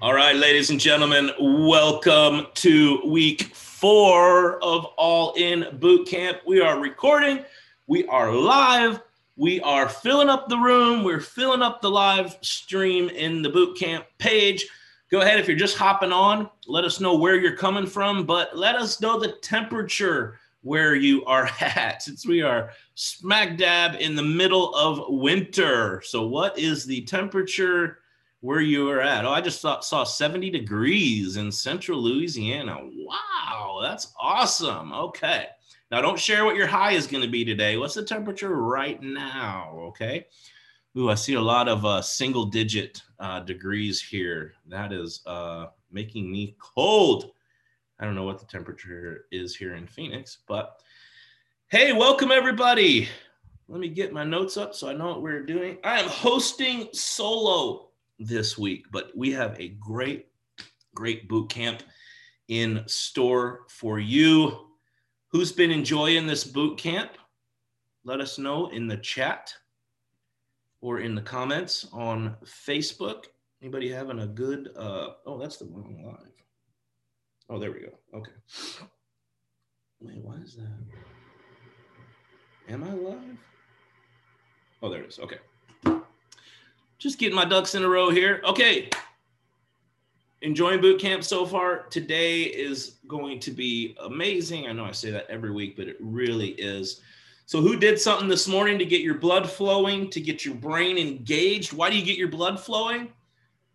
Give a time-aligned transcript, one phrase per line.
[0.00, 6.38] All right, ladies and gentlemen, welcome to week four of All In Boot Camp.
[6.46, 7.44] We are recording,
[7.88, 9.00] we are live,
[9.34, 13.76] we are filling up the room, we're filling up the live stream in the boot
[13.76, 14.68] camp page.
[15.10, 18.56] Go ahead, if you're just hopping on, let us know where you're coming from, but
[18.56, 24.14] let us know the temperature where you are at since we are smack dab in
[24.14, 26.00] the middle of winter.
[26.04, 27.98] So, what is the temperature?
[28.40, 29.24] Where you were at.
[29.24, 32.78] Oh, I just saw, saw 70 degrees in central Louisiana.
[32.80, 34.92] Wow, that's awesome.
[34.92, 35.46] Okay.
[35.90, 37.76] Now, don't share what your high is going to be today.
[37.76, 39.72] What's the temperature right now?
[39.88, 40.26] Okay.
[40.96, 44.52] Ooh, I see a lot of uh, single digit uh, degrees here.
[44.68, 47.32] That is uh, making me cold.
[47.98, 50.80] I don't know what the temperature is here in Phoenix, but
[51.68, 53.08] hey, welcome everybody.
[53.68, 55.78] Let me get my notes up so I know what we're doing.
[55.84, 57.87] I am hosting solo
[58.18, 60.28] this week, but we have a great,
[60.94, 61.82] great boot camp
[62.48, 64.66] in store for you.
[65.30, 67.12] Who's been enjoying this boot camp?
[68.04, 69.52] Let us know in the chat
[70.80, 73.24] or in the comments on Facebook.
[73.60, 74.70] Anybody having a good?
[74.76, 76.32] Uh, oh, that's the one live.
[77.50, 77.98] Oh, there we go.
[78.14, 78.32] Okay.
[80.00, 80.78] Wait, why is that?
[82.68, 83.38] Am I live?
[84.82, 85.18] Oh, there it is.
[85.18, 85.38] Okay
[86.98, 88.42] just getting my ducks in a row here.
[88.44, 88.90] Okay.
[90.42, 91.84] Enjoying boot camp so far.
[91.86, 94.66] Today is going to be amazing.
[94.66, 97.00] I know I say that every week, but it really is.
[97.46, 100.98] So, who did something this morning to get your blood flowing, to get your brain
[100.98, 101.72] engaged?
[101.72, 103.10] Why do you get your blood flowing?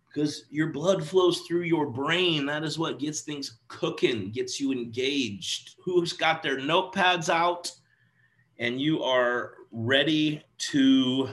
[0.06, 2.46] Because your blood flows through your brain.
[2.46, 5.74] That is what gets things cooking, gets you engaged.
[5.84, 7.70] Who's got their notepads out
[8.58, 11.30] and you are ready to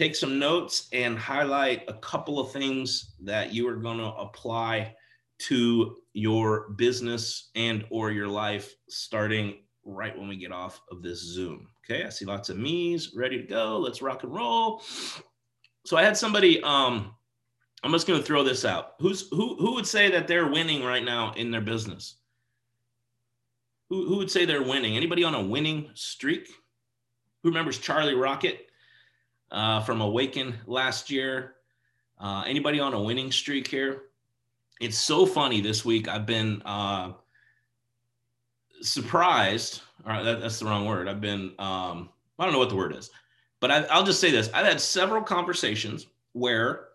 [0.00, 4.96] take some notes and highlight a couple of things that you are going to apply
[5.38, 11.20] to your business and or your life starting right when we get off of this
[11.20, 12.02] zoom okay?
[12.04, 14.82] I see lots of me's ready to go let's rock and roll.
[15.84, 17.14] So i had somebody um
[17.82, 18.94] i'm just going to throw this out.
[19.00, 22.16] Who's who who would say that they're winning right now in their business?
[23.90, 24.96] Who, who would say they're winning?
[24.96, 26.48] Anybody on a winning streak?
[27.42, 28.69] Who remembers charlie rocket
[29.50, 31.54] uh, from Awaken last year.
[32.18, 34.02] Uh, anybody on a winning streak here?
[34.80, 36.08] It's so funny this week.
[36.08, 37.12] I've been uh,
[38.82, 39.82] surprised.
[40.06, 41.08] All right, that, that's the wrong word.
[41.08, 42.08] I've been, um,
[42.38, 43.10] I don't know what the word is,
[43.60, 44.48] but I, I'll just say this.
[44.54, 46.88] I've had several conversations where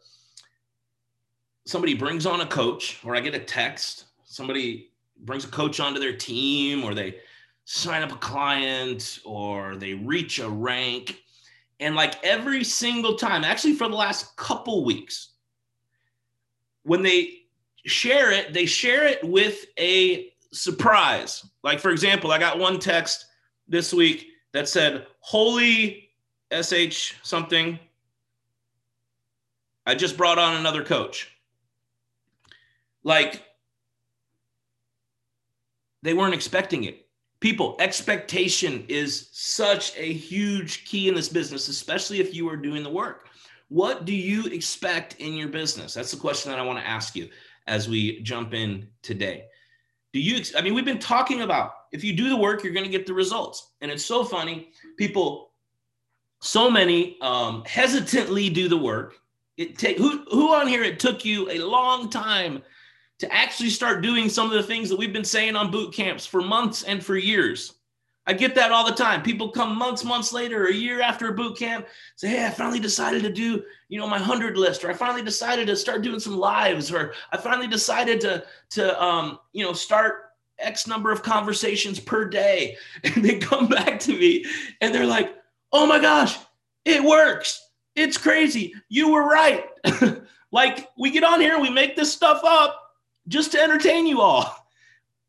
[1.65, 4.89] somebody brings on a coach, or I get a text, somebody
[5.19, 7.17] brings a coach onto their team, or they
[7.65, 11.23] sign up a client, or they reach a rank
[11.79, 15.33] and like every single time, actually for the last couple weeks,
[16.83, 17.45] when they
[17.85, 21.45] share it, they share it with a surprise.
[21.63, 23.25] Like, for example, I got one text
[23.67, 26.09] this week that said, Holy
[26.51, 27.79] SH something.
[29.85, 31.31] I just brought on another coach.
[33.03, 33.43] Like,
[36.01, 37.04] they weren't expecting it
[37.45, 42.81] people expectation is such a huge key in this business especially if you are doing
[42.81, 43.27] the work.
[43.69, 45.93] What do you expect in your business?
[45.93, 47.29] That's the question that i want to ask you
[47.67, 49.45] as we jump in today.
[50.11, 52.83] Do you i mean we've been talking about if you do the work you're going
[52.83, 53.73] to get the results.
[53.79, 55.51] And it's so funny people
[56.41, 59.19] so many um, hesitantly do the work.
[59.57, 62.63] It take who who on here it took you a long time
[63.19, 66.25] to actually start doing some of the things that we've been saying on boot camps
[66.25, 67.73] for months and for years.
[68.27, 69.21] I get that all the time.
[69.21, 72.79] People come months, months later, a year after a boot camp, say, "Hey, I finally
[72.79, 76.19] decided to do, you know, my hundred list, or I finally decided to start doing
[76.19, 81.21] some lives, or I finally decided to, to, um, you know, start X number of
[81.21, 84.45] conversations per day." And they come back to me,
[84.81, 85.35] and they're like,
[85.71, 86.35] "Oh my gosh,
[86.83, 87.61] it works!
[87.95, 88.73] It's crazy!
[88.89, 89.65] You were right!"
[90.51, 92.84] like we get on here we make this stuff up,
[93.27, 94.67] just to entertain you all.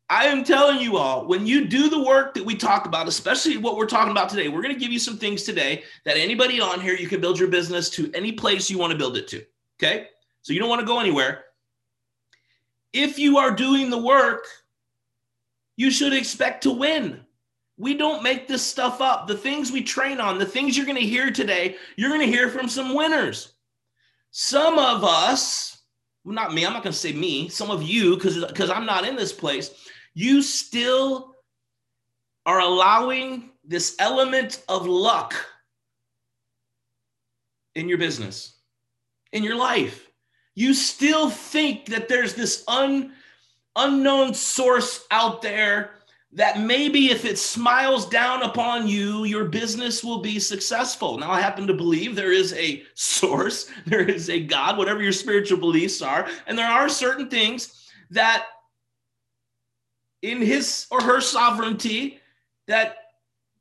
[0.09, 3.57] I am telling you all, when you do the work that we talk about, especially
[3.57, 6.61] what we're talking about today, we're going to give you some things today that anybody
[6.61, 9.27] on here, you can build your business to any place you want to build it
[9.29, 9.43] to.
[9.77, 10.07] Okay.
[10.43, 11.43] So you don't want to go anywhere.
[12.93, 14.45] If you are doing the work,
[15.75, 17.19] you should expect to win.
[17.77, 19.27] We don't make this stuff up.
[19.27, 22.27] The things we train on, the things you're going to hear today, you're going to
[22.27, 23.53] hear from some winners.
[24.31, 25.76] Some of us,
[26.33, 29.15] not me, I'm not to say me, some of you, because because I'm not in
[29.15, 29.71] this place,
[30.13, 31.35] you still
[32.45, 35.35] are allowing this element of luck
[37.75, 38.53] in your business,
[39.31, 40.09] in your life.
[40.55, 43.13] You still think that there's this un,
[43.75, 45.91] unknown source out there
[46.33, 51.17] that maybe if it smiles down upon you, your business will be successful.
[51.17, 55.13] Now, I happen to believe there is a source, there is a God, whatever your
[55.13, 58.45] spiritual beliefs are, and there are certain things that
[60.21, 62.19] in his or her sovereignty
[62.67, 62.97] that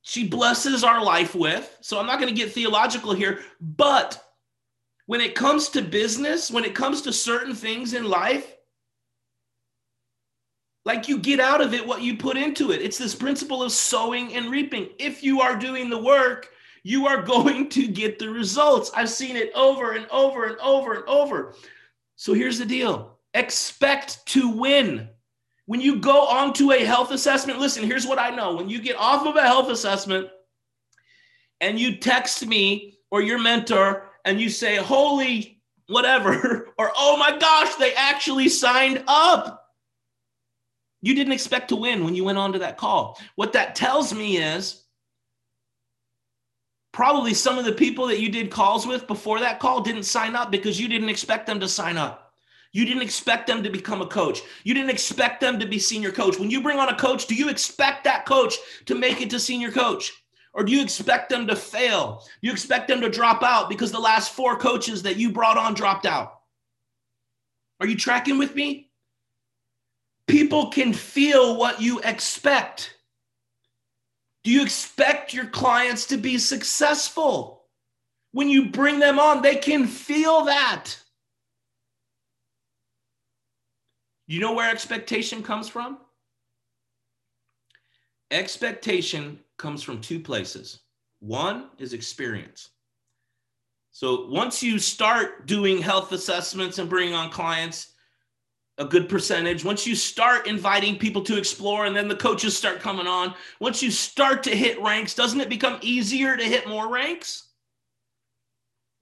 [0.02, 1.76] she blesses our life with.
[1.80, 4.22] So I'm not going to get theological here, but
[5.06, 8.55] when it comes to business, when it comes to certain things in life,
[10.86, 12.80] like you get out of it what you put into it.
[12.80, 14.88] It's this principle of sowing and reaping.
[15.00, 16.48] If you are doing the work,
[16.84, 18.92] you are going to get the results.
[18.94, 21.54] I've seen it over and over and over and over.
[22.14, 25.10] So here's the deal expect to win.
[25.66, 28.54] When you go onto a health assessment, listen, here's what I know.
[28.54, 30.28] When you get off of a health assessment
[31.60, 37.36] and you text me or your mentor and you say, holy whatever, or oh my
[37.36, 39.65] gosh, they actually signed up
[41.02, 43.18] you didn't expect to win when you went on to that call.
[43.36, 44.84] What that tells me is
[46.92, 50.34] probably some of the people that you did calls with before that call didn't sign
[50.34, 52.32] up because you didn't expect them to sign up.
[52.72, 54.40] You didn't expect them to become a coach.
[54.64, 56.38] You didn't expect them to be senior coach.
[56.38, 58.56] When you bring on a coach, do you expect that coach
[58.86, 60.12] to make it to senior coach?
[60.52, 62.22] Or do you expect them to fail?
[62.40, 65.58] Do you expect them to drop out because the last four coaches that you brought
[65.58, 66.40] on dropped out?
[67.80, 68.85] Are you tracking with me?
[70.26, 72.94] People can feel what you expect.
[74.42, 77.64] Do you expect your clients to be successful?
[78.32, 80.96] When you bring them on, they can feel that.
[84.26, 85.98] You know where expectation comes from?
[88.30, 90.80] Expectation comes from two places.
[91.20, 92.70] One is experience.
[93.92, 97.94] So once you start doing health assessments and bringing on clients,
[98.78, 99.64] a good percentage.
[99.64, 103.82] Once you start inviting people to explore and then the coaches start coming on, once
[103.82, 107.48] you start to hit ranks, doesn't it become easier to hit more ranks?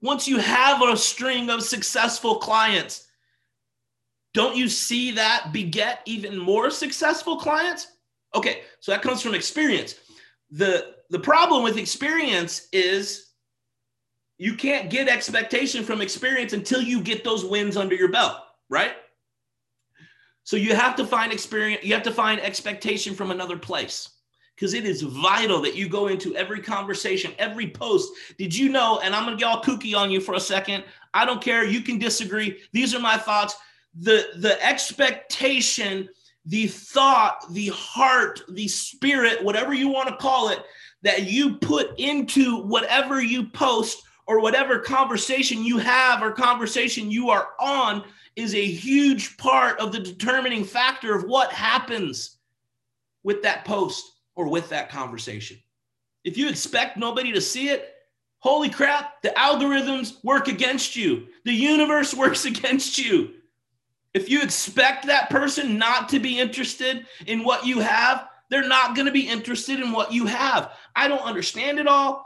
[0.01, 3.07] Once you have a string of successful clients,
[4.33, 7.87] don't you see that beget even more successful clients?
[8.33, 9.95] Okay, so that comes from experience.
[10.51, 13.31] The the problem with experience is
[14.37, 18.37] you can't get expectation from experience until you get those wins under your belt,
[18.69, 18.93] right?
[20.45, 24.09] So you have to find experience, you have to find expectation from another place
[24.55, 28.13] because it is vital that you go into every conversation, every post.
[28.37, 28.99] Did you know?
[29.03, 30.83] And I'm going to get all kooky on you for a second.
[31.15, 31.65] I don't care.
[31.65, 32.59] You can disagree.
[32.71, 33.57] These are my thoughts.
[33.95, 36.07] The, the expectation,
[36.45, 40.59] the thought, the heart, the spirit, whatever you want to call it,
[41.01, 47.29] that you put into whatever you post or whatever conversation you have or conversation you
[47.29, 48.03] are on
[48.35, 52.37] is a huge part of the determining factor of what happens
[53.23, 55.57] with that post or with that conversation.
[56.23, 57.93] If you expect nobody to see it,
[58.39, 61.27] holy crap, the algorithms work against you.
[61.45, 63.31] The universe works against you.
[64.13, 68.95] If you expect that person not to be interested in what you have, they're not
[68.95, 70.71] going to be interested in what you have.
[70.95, 72.25] I don't understand it all.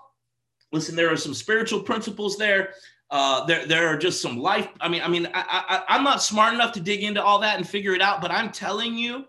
[0.72, 2.74] Listen, there are some spiritual principles there
[3.12, 4.68] uh, there, there are just some life.
[4.80, 5.44] I mean, I mean, I,
[5.88, 8.31] I, I'm not smart enough to dig into all that and figure it out, but
[8.31, 9.26] I'm telling you,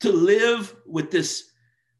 [0.00, 1.50] to live with this,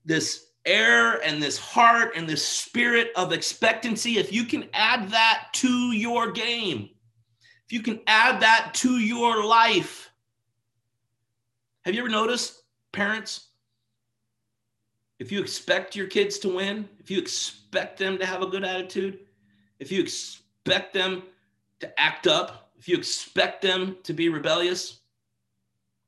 [0.04, 5.48] this air and this heart and this spirit of expectancy, if you can add that
[5.54, 6.90] to your game,
[7.66, 10.10] if you can add that to your life,
[11.84, 13.48] have you ever noticed, parents?
[15.18, 18.64] If you expect your kids to win, if you expect them to have a good
[18.64, 19.20] attitude,
[19.84, 21.22] if you expect them
[21.80, 25.00] to act up, if you expect them to be rebellious,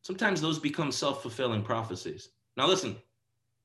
[0.01, 2.31] sometimes those become self fulfilling prophecies.
[2.57, 2.97] Now, listen,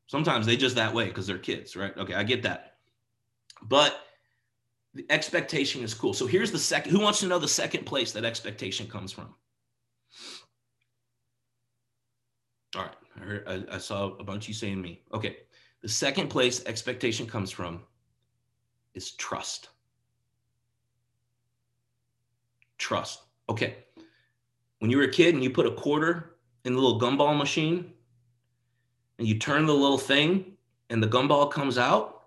[0.07, 1.95] sometimes they just that way because they're kids, right?
[1.97, 2.75] Okay, I get that.
[3.63, 4.01] But
[4.93, 6.13] the expectation is cool.
[6.13, 6.91] So here's the second.
[6.91, 9.33] Who wants to know the second place that expectation comes from?
[12.75, 15.03] All right, I, heard, I, I saw a bunch of you saying me.
[15.13, 15.37] Okay,
[15.81, 17.81] the second place expectation comes from
[18.93, 19.69] is trust.
[22.81, 23.21] Trust.
[23.47, 23.77] Okay.
[24.79, 26.35] When you were a kid and you put a quarter
[26.65, 27.93] in the little gumball machine
[29.19, 30.57] and you turn the little thing
[30.89, 32.23] and the gumball comes out,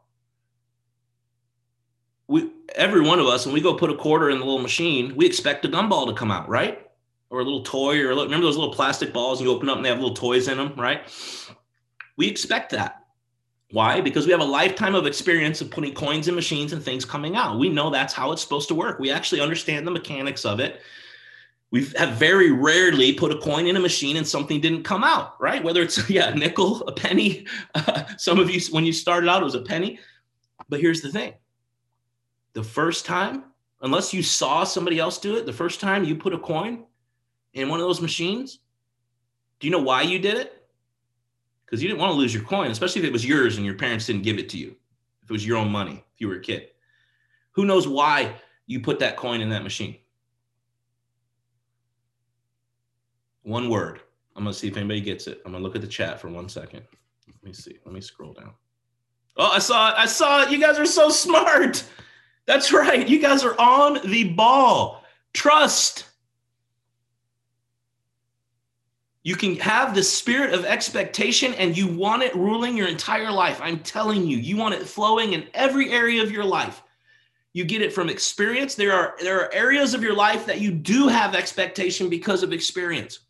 [2.28, 5.14] we every one of us when we go put a quarter in the little machine,
[5.16, 6.87] we expect a gumball to come out, right?
[7.30, 9.76] Or a little toy or a little, remember those little plastic balls you open up
[9.76, 11.02] and they have little toys in them, right?
[12.16, 13.03] We expect that.
[13.74, 14.00] Why?
[14.00, 17.34] Because we have a lifetime of experience of putting coins in machines and things coming
[17.34, 17.58] out.
[17.58, 19.00] We know that's how it's supposed to work.
[19.00, 20.80] We actually understand the mechanics of it.
[21.72, 25.40] We have very rarely put a coin in a machine and something didn't come out,
[25.40, 25.60] right?
[25.60, 27.48] Whether it's yeah, a nickel, a penny.
[27.74, 29.98] Uh, some of you, when you started out, it was a penny.
[30.68, 31.34] But here's the thing:
[32.52, 33.42] the first time,
[33.80, 36.84] unless you saw somebody else do it, the first time you put a coin
[37.54, 38.60] in one of those machines,
[39.58, 40.63] do you know why you did it?
[41.74, 43.74] Because you didn't want to lose your coin, especially if it was yours and your
[43.74, 44.76] parents didn't give it to you.
[45.24, 46.68] If it was your own money, if you were a kid,
[47.50, 48.36] who knows why
[48.68, 49.96] you put that coin in that machine?
[53.42, 54.02] One word.
[54.36, 55.42] I'm gonna see if anybody gets it.
[55.44, 56.84] I'm gonna look at the chat for one second.
[57.26, 57.76] Let me see.
[57.84, 58.52] Let me scroll down.
[59.36, 59.94] Oh, I saw it.
[59.98, 60.52] I saw it.
[60.52, 61.82] You guys are so smart.
[62.46, 63.08] That's right.
[63.08, 65.02] You guys are on the ball.
[65.32, 66.04] Trust.
[69.24, 73.58] You can have the spirit of expectation and you want it ruling your entire life.
[73.62, 76.82] I'm telling you, you want it flowing in every area of your life.
[77.54, 78.74] You get it from experience.
[78.74, 82.52] There are there are areas of your life that you do have expectation because of
[82.52, 83.20] experience.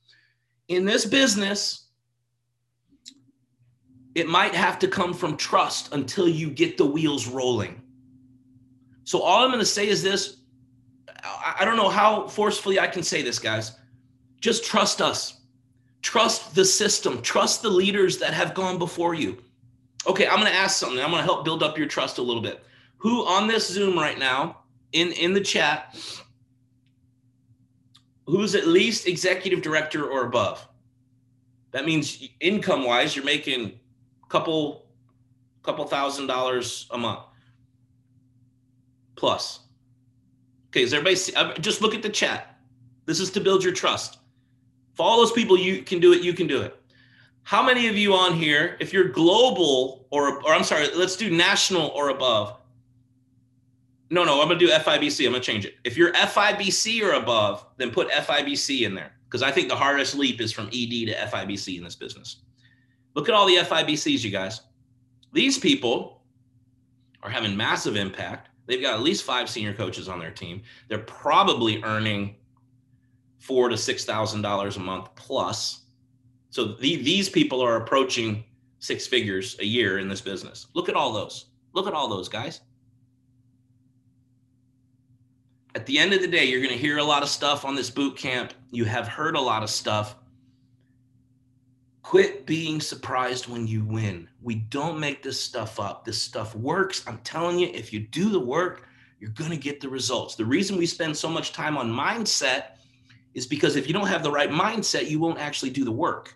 [0.66, 1.86] In this business,
[4.16, 7.80] it might have to come from trust until you get the wheels rolling.
[9.04, 10.38] So all I'm going to say is this
[11.22, 13.78] I don't know how forcefully I can say this, guys.
[14.40, 15.43] Just trust us.
[16.04, 19.38] Trust the system, trust the leaders that have gone before you.
[20.06, 21.00] Okay, I'm going to ask something.
[21.00, 22.62] I'm going to help build up your trust a little bit.
[22.98, 25.96] Who on this Zoom right now in in the chat
[28.26, 30.68] who's at least executive director or above?
[31.70, 33.72] That means income wise you're making
[34.22, 34.84] a couple
[35.62, 37.20] couple thousand dollars a month
[39.16, 39.60] plus.
[40.68, 42.58] Okay, is everybody see, uh, just look at the chat.
[43.06, 44.18] This is to build your trust.
[44.94, 46.80] For all those people, you can do it, you can do it.
[47.42, 51.28] How many of you on here, if you're global or, or I'm sorry, let's do
[51.28, 52.56] national or above.
[54.10, 55.26] No, no, I'm gonna do FIBC.
[55.26, 55.74] I'm gonna change it.
[55.82, 60.14] If you're FIBC or above, then put FIBC in there because I think the hardest
[60.14, 62.36] leap is from ED to FIBC in this business.
[63.14, 64.60] Look at all the FIBCs, you guys.
[65.32, 66.22] These people
[67.24, 68.50] are having massive impact.
[68.66, 70.62] They've got at least five senior coaches on their team.
[70.88, 72.36] They're probably earning
[73.44, 75.82] four to six thousand dollars a month plus.
[76.48, 78.44] So the, these people are approaching
[78.78, 80.68] six figures a year in this business.
[80.72, 81.46] Look at all those.
[81.74, 82.62] Look at all those guys.
[85.74, 87.74] At the end of the day, you're going to hear a lot of stuff on
[87.74, 88.54] this boot camp.
[88.70, 90.16] You have heard a lot of stuff.
[92.02, 94.28] Quit being surprised when you win.
[94.40, 96.04] We don't make this stuff up.
[96.04, 97.02] This stuff works.
[97.06, 98.86] I'm telling you, if you do the work,
[99.18, 100.34] you're going to get the results.
[100.36, 102.73] The reason we spend so much time on mindset
[103.34, 106.34] is because if you don't have the right mindset, you won't actually do the work.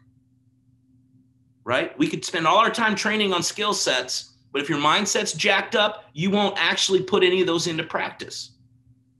[1.64, 1.96] Right?
[1.98, 5.76] We could spend all our time training on skill sets, but if your mindset's jacked
[5.76, 8.52] up, you won't actually put any of those into practice.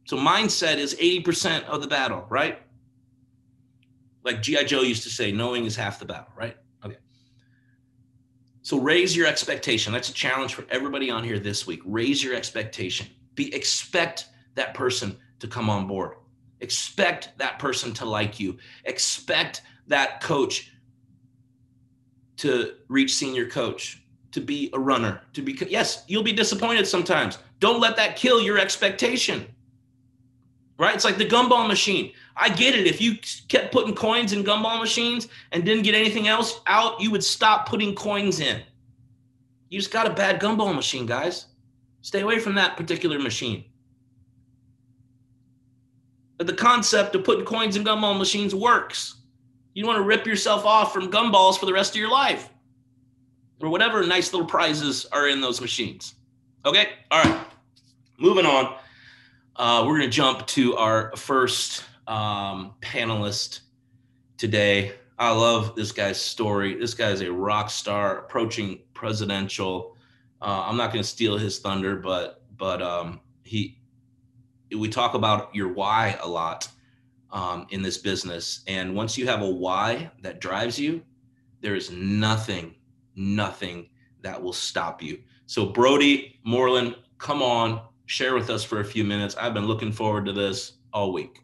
[0.04, 2.62] So mindset is 80% of the battle, right?
[4.24, 4.64] Like G.I.
[4.64, 6.56] Joe used to say, knowing is half the battle, right?
[6.84, 6.96] Okay.
[8.62, 9.92] So raise your expectation.
[9.92, 11.80] That's a challenge for everybody on here this week.
[11.84, 13.06] Raise your expectation.
[13.34, 16.16] Be expect that person to come on board.
[16.60, 18.58] Expect that person to like you.
[18.84, 20.72] Expect that coach
[22.38, 27.38] to reach senior coach, to be a runner, to be, yes, you'll be disappointed sometimes.
[27.60, 29.46] Don't let that kill your expectation.
[30.78, 30.94] Right?
[30.94, 32.12] It's like the gumball machine.
[32.36, 32.86] I get it.
[32.86, 33.16] If you
[33.48, 37.68] kept putting coins in gumball machines and didn't get anything else out, you would stop
[37.68, 38.62] putting coins in.
[39.70, 41.46] You just got a bad gumball machine, guys.
[42.02, 43.64] Stay away from that particular machine
[46.46, 49.16] the concept of putting coins in gumball machines works.
[49.74, 52.48] You don't want to rip yourself off from gumballs for the rest of your life
[53.60, 56.14] or whatever nice little prizes are in those machines.
[56.64, 56.90] Okay.
[57.10, 57.46] All right.
[58.18, 58.76] Moving on.
[59.56, 63.60] Uh, we're going to jump to our first um, panelist
[64.36, 64.92] today.
[65.18, 66.74] I love this guy's story.
[66.74, 69.96] This guy is a rock star approaching presidential.
[70.40, 73.77] Uh, I'm not going to steal his thunder, but but um, he
[74.76, 76.68] we talk about your why a lot
[77.30, 78.62] um, in this business.
[78.66, 81.02] And once you have a why that drives you,
[81.60, 82.74] there is nothing,
[83.14, 83.88] nothing
[84.22, 85.18] that will stop you.
[85.46, 89.36] So, Brody Moreland, come on, share with us for a few minutes.
[89.36, 91.40] I've been looking forward to this all week.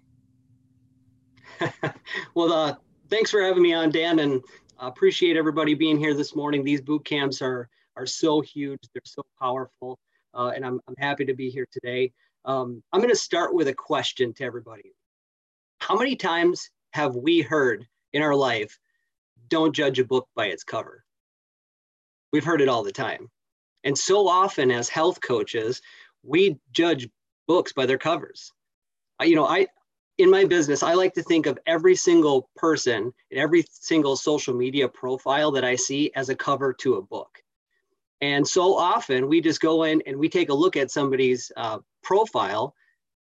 [2.35, 2.75] well, uh,
[3.11, 4.43] thanks for having me on, Dan, and
[4.79, 6.65] I appreciate everybody being here this morning.
[6.65, 10.01] These boot camps are are so huge, they're so powerful,
[10.35, 12.13] uh, and I'm, I'm happy to be here today.
[12.45, 14.95] Um, I'm going to start with a question to everybody.
[15.79, 18.79] How many times have we heard in our life,
[19.49, 21.05] don't judge a book by its cover?
[22.33, 23.31] We've heard it all the time.
[23.85, 25.81] And so often as health coaches,
[26.23, 27.09] we judge
[27.47, 28.53] books by their covers.
[29.23, 29.69] You know, I
[30.19, 34.55] in my business, I like to think of every single person and every single social
[34.55, 37.43] media profile that I see as a cover to a book.
[38.21, 41.79] And so often we just go in and we take a look at somebody's uh,
[42.05, 42.75] profile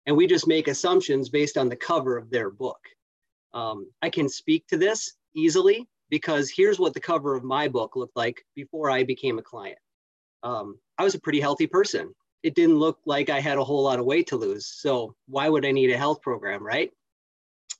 [0.07, 2.81] and we just make assumptions based on the cover of their book.
[3.53, 7.97] Um, I can speak to this easily because here's what the cover of my book
[7.97, 9.79] looked like before I became a client.
[10.43, 12.15] Um, I was a pretty healthy person
[12.45, 14.67] it didn't look like I had a whole lot of weight to lose.
[14.67, 16.91] So why would I need a health program, right?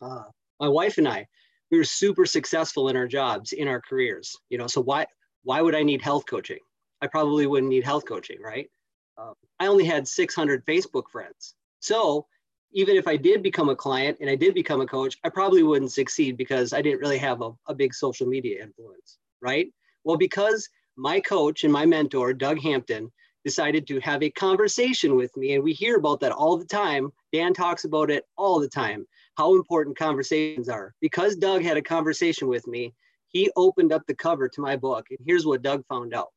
[0.01, 0.25] Uh,
[0.59, 1.27] my wife and I,
[1.71, 4.35] we were super successful in our jobs, in our careers.
[4.49, 5.07] You know, so why
[5.43, 6.61] why would I need health coaching?
[7.03, 8.71] I probably wouldn't need health coaching, right?
[9.19, 11.55] Um, I only had 600 Facebook friends.
[11.81, 12.27] So
[12.73, 15.63] even if I did become a client and I did become a coach, I probably
[15.63, 19.69] wouldn't succeed because I didn't really have a, a big social media influence, right?
[20.03, 23.11] Well, because my coach and my mentor, Doug Hampton,
[23.45, 25.55] decided to have a conversation with me.
[25.55, 27.13] And we hear about that all the time.
[27.33, 29.07] Dan talks about it all the time,
[29.37, 30.95] how important conversations are.
[31.01, 32.95] Because Doug had a conversation with me,
[33.29, 35.07] he opened up the cover to my book.
[35.11, 36.29] And here's what Doug found out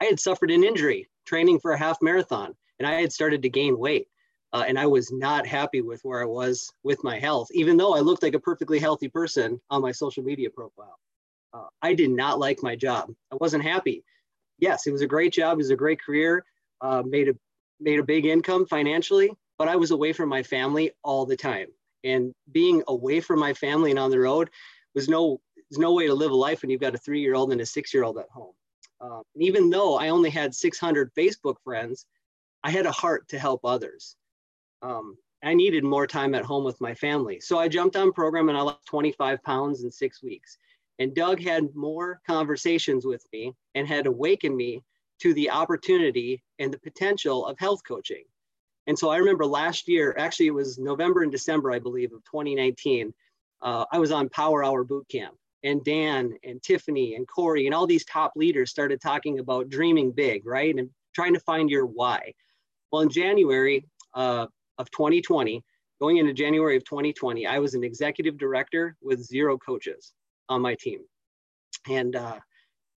[0.00, 3.48] I had suffered an injury training for a half marathon, and I had started to
[3.48, 4.08] gain weight.
[4.52, 7.94] Uh, and I was not happy with where I was with my health, even though
[7.94, 10.98] I looked like a perfectly healthy person on my social media profile.
[11.52, 13.12] Uh, I did not like my job.
[13.32, 14.04] I wasn't happy
[14.58, 15.54] yes, it was a great job.
[15.54, 16.44] It was a great career.
[16.80, 17.34] Uh, made a
[17.80, 21.68] made a big income financially, but I was away from my family all the time.
[22.04, 24.50] And being away from my family and on the road
[24.94, 25.40] was no
[25.70, 27.60] there's no way to live a life when you've got a three year old and
[27.60, 28.52] a six year old at home.
[29.00, 32.06] Um, and even though I only had 600 Facebook friends,
[32.64, 34.16] I had a heart to help others.
[34.82, 37.40] Um, I needed more time at home with my family.
[37.40, 40.58] So I jumped on program and I lost 25 pounds in six weeks.
[40.98, 44.82] And Doug had more conversations with me and had awakened me
[45.20, 48.24] to the opportunity and the potential of health coaching.
[48.86, 52.24] And so I remember last year, actually, it was November and December, I believe, of
[52.24, 53.12] 2019.
[53.62, 57.74] Uh, I was on Power Hour Boot Camp, and Dan and Tiffany and Corey and
[57.74, 60.74] all these top leaders started talking about dreaming big, right?
[60.74, 62.34] And trying to find your why.
[62.92, 64.46] Well, in January uh,
[64.78, 65.64] of 2020,
[66.00, 70.12] going into January of 2020, I was an executive director with zero coaches
[70.48, 71.00] on my team.
[71.88, 72.38] And uh,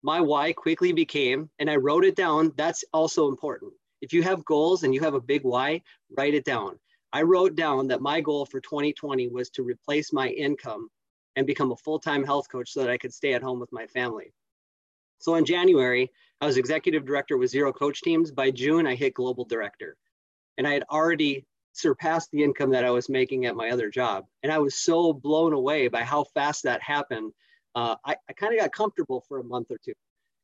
[0.03, 2.51] my why quickly became, and I wrote it down.
[2.57, 3.73] That's also important.
[4.01, 5.81] If you have goals and you have a big why,
[6.17, 6.79] write it down.
[7.11, 10.89] I wrote down that my goal for 2020 was to replace my income
[11.35, 13.71] and become a full time health coach so that I could stay at home with
[13.71, 14.33] my family.
[15.19, 16.11] So in January,
[16.41, 18.31] I was executive director with zero coach teams.
[18.31, 19.97] By June, I hit global director.
[20.57, 24.25] And I had already surpassed the income that I was making at my other job.
[24.43, 27.33] And I was so blown away by how fast that happened.
[27.75, 29.93] Uh, I, I kind of got comfortable for a month or two.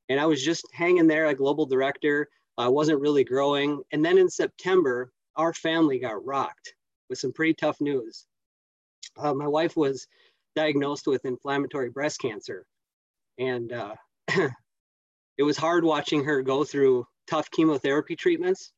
[0.09, 2.29] And I was just hanging there, a global director.
[2.57, 3.81] I wasn't really growing.
[3.91, 6.75] And then in September, our family got rocked
[7.09, 8.25] with some pretty tough news.
[9.17, 10.07] Uh, my wife was
[10.55, 12.65] diagnosed with inflammatory breast cancer.
[13.37, 13.95] And uh,
[15.37, 18.71] it was hard watching her go through tough chemotherapy treatments.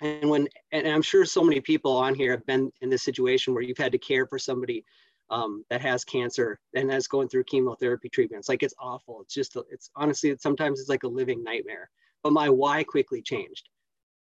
[0.00, 3.52] And when and i'm sure so many people on here have been in this situation
[3.52, 4.84] where you've had to care for somebody
[5.30, 8.48] um, that has cancer and that's going through chemotherapy treatments.
[8.48, 9.20] Like it's awful.
[9.22, 11.90] It's just it's honestly it's, sometimes it's like a living nightmare.
[12.22, 13.68] But my why quickly changed.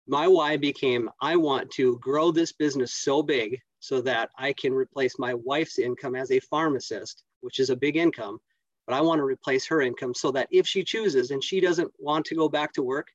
[0.07, 4.73] My why became i want to grow this business so big so that i can
[4.73, 8.39] replace my wife's income as a pharmacist which is a big income
[8.85, 11.91] but i want to replace her income so that if she chooses and she doesn't
[11.99, 13.07] want to go back to work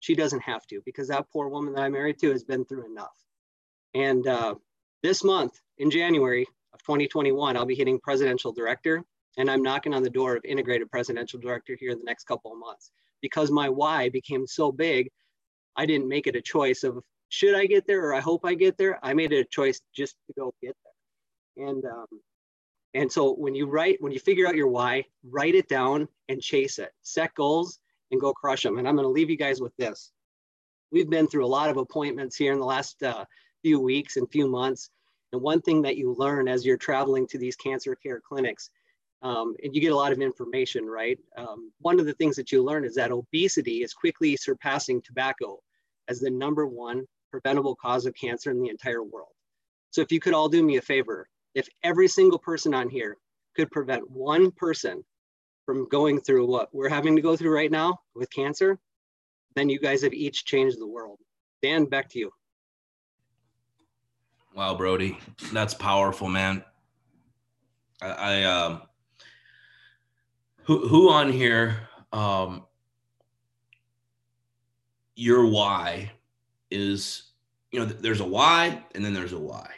[0.00, 2.86] she doesn't have to because that poor woman that I married to has been through
[2.86, 3.16] enough.
[3.94, 4.54] And uh,
[5.02, 9.04] this month in January of 2021, I'll be hitting presidential director
[9.36, 12.52] and I'm knocking on the door of integrated presidential director here in the next couple
[12.52, 12.90] of months
[13.22, 15.10] because my why became so big.
[15.76, 18.54] I didn't make it a choice of should I get there or I hope I
[18.54, 18.98] get there.
[19.02, 21.68] I made a choice just to go get there.
[21.68, 22.06] And um,
[22.94, 26.40] and so when you write, when you figure out your why, write it down and
[26.40, 26.90] chase it.
[27.02, 27.78] Set goals
[28.10, 28.78] and go crush them.
[28.78, 30.10] And I'm going to leave you guys with this.
[30.90, 33.24] We've been through a lot of appointments here in the last uh,
[33.62, 34.90] few weeks and few months.
[35.32, 38.70] And one thing that you learn as you're traveling to these cancer care clinics,
[39.20, 41.18] um, and you get a lot of information, right?
[41.36, 45.58] Um, one of the things that you learn is that obesity is quickly surpassing tobacco
[46.08, 49.32] as the number one preventable cause of cancer in the entire world.
[49.90, 53.16] So if you could all do me a favor, if every single person on here
[53.56, 55.04] could prevent one person
[55.66, 58.78] from going through what we're having to go through right now with cancer,
[59.54, 61.18] then you guys have each changed the world.
[61.62, 62.30] Dan, back to you.
[64.54, 65.18] Wow, Brody,
[65.52, 66.64] that's powerful, man.
[68.00, 68.82] I, I um,
[70.62, 72.64] who who on here um,
[75.16, 76.12] your why
[76.70, 77.30] is,
[77.70, 79.70] you know, there's a why and then there's a why.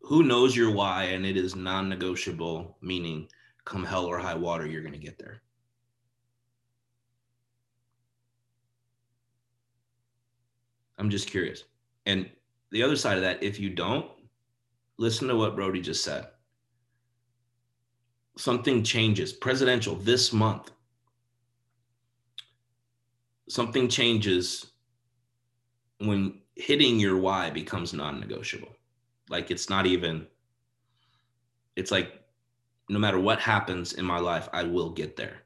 [0.00, 3.28] Who knows your why and it is non negotiable, meaning
[3.64, 5.42] come hell or high water, you're going to get there.
[10.98, 11.64] I'm just curious.
[12.06, 12.30] And
[12.70, 14.06] the other side of that, if you don't,
[14.96, 16.28] listen to what Brody just said.
[18.38, 20.70] Something changes, presidential this month.
[23.48, 24.66] Something changes
[25.98, 28.74] when hitting your why becomes non negotiable.
[29.28, 30.26] Like it's not even,
[31.74, 32.22] it's like
[32.88, 35.42] no matter what happens in my life, I will get there.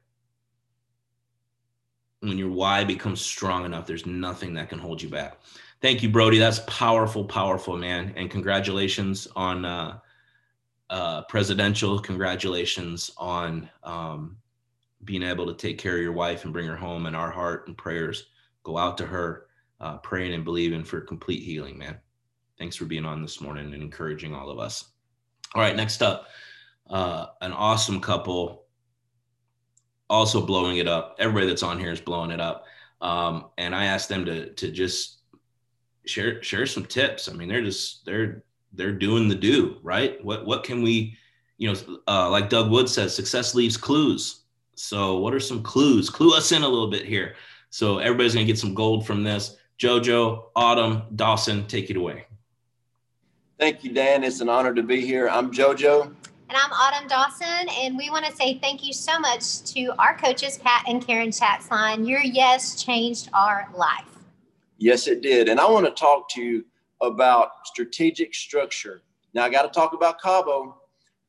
[2.19, 5.39] When your why becomes strong enough, there's nothing that can hold you back.
[5.81, 6.37] Thank you, Brody.
[6.37, 8.13] That's powerful, powerful, man.
[8.15, 9.97] And congratulations on uh,
[10.91, 11.97] uh, presidential.
[11.97, 14.37] Congratulations on um,
[15.03, 17.07] being able to take care of your wife and bring her home.
[17.07, 18.27] And our heart and prayers
[18.61, 19.47] go out to her,
[19.81, 21.97] uh, praying and believing for complete healing, man.
[22.57, 24.85] Thanks for being on this morning and encouraging all of us.
[25.55, 26.27] All right, next up,
[26.89, 28.65] uh, an awesome couple,
[30.09, 31.15] also blowing it up.
[31.19, 32.65] Everybody that's on here is blowing it up.
[33.01, 35.21] Um, and I asked them to to just
[36.05, 37.27] share share some tips.
[37.27, 40.23] I mean, they're just they're they're doing the do right.
[40.23, 41.17] What what can we,
[41.57, 44.41] you know, uh, like Doug Wood says, success leaves clues.
[44.75, 46.09] So what are some clues?
[46.09, 47.35] Clue us in a little bit here.
[47.71, 49.57] So everybody's gonna get some gold from this.
[49.81, 52.25] Jojo, Autumn, Dawson, take it away.
[53.57, 54.23] Thank you, Dan.
[54.23, 55.27] It's an honor to be here.
[55.27, 56.03] I'm Jojo.
[56.03, 56.15] And
[56.55, 60.59] I'm Autumn Dawson, and we want to say thank you so much to our coaches,
[60.59, 62.07] Pat and Karen Schatzline.
[62.07, 64.05] Your yes changed our life.
[64.77, 65.49] Yes, it did.
[65.49, 66.63] And I want to talk to you
[67.01, 69.01] about strategic structure.
[69.33, 70.77] Now, I got to talk about Cabo.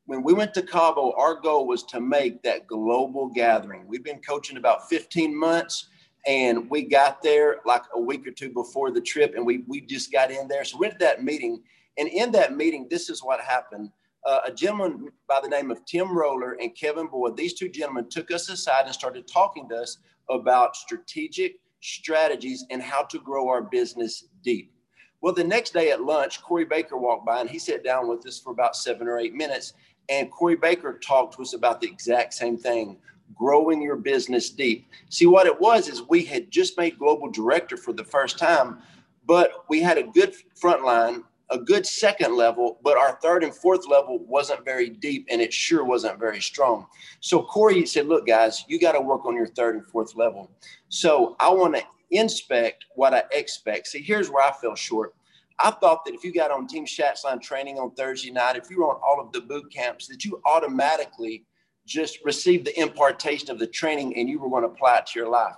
[0.04, 3.86] When we went to Cabo, our goal was to make that global gathering.
[3.88, 5.88] We've been coaching about 15 months,
[6.26, 9.80] and we got there like a week or two before the trip, and we, we
[9.80, 10.64] just got in there.
[10.64, 11.62] So we went to that meeting.
[11.98, 13.90] And in that meeting, this is what happened.
[14.24, 18.08] Uh, a gentleman by the name of Tim Roller and Kevin Boyd, these two gentlemen
[18.08, 19.98] took us aside and started talking to us
[20.30, 24.72] about strategic strategies and how to grow our business deep.
[25.20, 28.24] Well, the next day at lunch, Corey Baker walked by and he sat down with
[28.26, 29.72] us for about seven or eight minutes.
[30.08, 32.98] And Corey Baker talked to us about the exact same thing
[33.34, 34.86] growing your business deep.
[35.08, 38.78] See, what it was is we had just made global director for the first time,
[39.26, 43.54] but we had a good front line, a good second level, but our third and
[43.54, 46.86] fourth level wasn't very deep and it sure wasn't very strong.
[47.20, 50.50] So Corey said, Look, guys, you got to work on your third and fourth level.
[50.88, 53.88] So I want to inspect what I expect.
[53.88, 55.14] See, here's where I fell short.
[55.58, 58.80] I thought that if you got on Team Schatzline training on Thursday night, if you
[58.80, 61.44] were on all of the boot camps, that you automatically
[61.92, 65.18] just received the impartation of the training and you were going to apply it to
[65.18, 65.54] your life.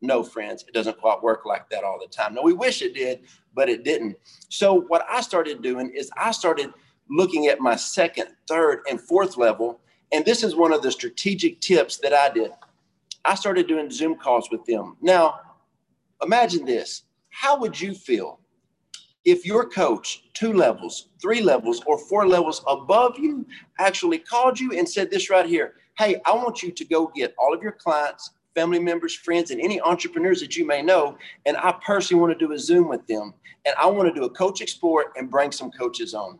[0.00, 2.34] No, friends, it doesn't quite work like that all the time.
[2.34, 3.22] No, we wish it did,
[3.54, 4.16] but it didn't.
[4.48, 6.72] So, what I started doing is I started
[7.10, 9.80] looking at my second, third, and fourth level.
[10.12, 12.52] And this is one of the strategic tips that I did.
[13.24, 14.96] I started doing Zoom calls with them.
[15.00, 15.40] Now,
[16.22, 18.40] imagine this how would you feel
[19.24, 23.46] if your coach, two levels, three levels, or four levels above you,
[23.78, 27.34] actually called you and said this right here Hey, I want you to go get
[27.38, 31.18] all of your clients, family members, friends, and any entrepreneurs that you may know.
[31.44, 33.34] And I personally want to do a Zoom with them.
[33.66, 36.38] And I want to do a coach explore and bring some coaches on.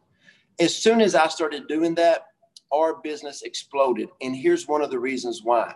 [0.61, 2.27] As soon as I started doing that,
[2.73, 4.09] our business exploded.
[4.21, 5.75] And here's one of the reasons why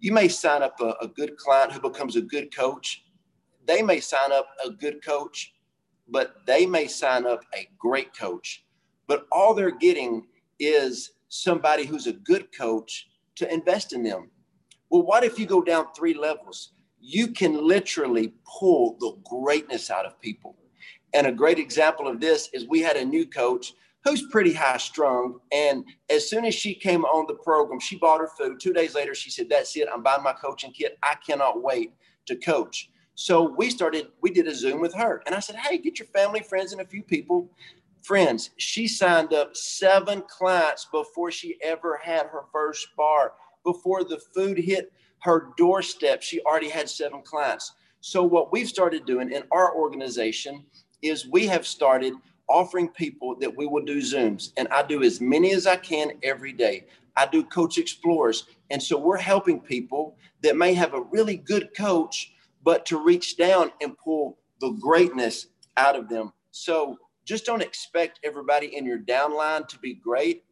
[0.00, 3.04] you may sign up a, a good client who becomes a good coach.
[3.66, 5.52] They may sign up a good coach,
[6.10, 8.64] but they may sign up a great coach.
[9.06, 10.26] But all they're getting
[10.58, 14.30] is somebody who's a good coach to invest in them.
[14.90, 16.72] Well, what if you go down three levels?
[17.00, 20.56] You can literally pull the greatness out of people.
[21.14, 23.72] And a great example of this is we had a new coach
[24.04, 25.38] who's pretty high strung.
[25.52, 28.60] And as soon as she came on the program, she bought her food.
[28.60, 29.88] Two days later, she said, That's it.
[29.92, 30.98] I'm buying my coaching kit.
[31.02, 31.92] I cannot wait
[32.26, 32.89] to coach.
[33.20, 35.22] So we started, we did a Zoom with her.
[35.26, 37.50] And I said, Hey, get your family, friends, and a few people.
[38.00, 43.34] Friends, she signed up seven clients before she ever had her first bar.
[43.62, 47.74] Before the food hit her doorstep, she already had seven clients.
[48.00, 50.64] So, what we've started doing in our organization
[51.02, 52.14] is we have started
[52.48, 56.12] offering people that we will do Zooms, and I do as many as I can
[56.22, 56.86] every day.
[57.18, 58.46] I do coach explorers.
[58.70, 63.36] And so we're helping people that may have a really good coach, but to reach
[63.36, 65.46] down and pull the greatness
[65.76, 66.32] out of them.
[66.50, 70.44] So just don't expect everybody in your downline to be great,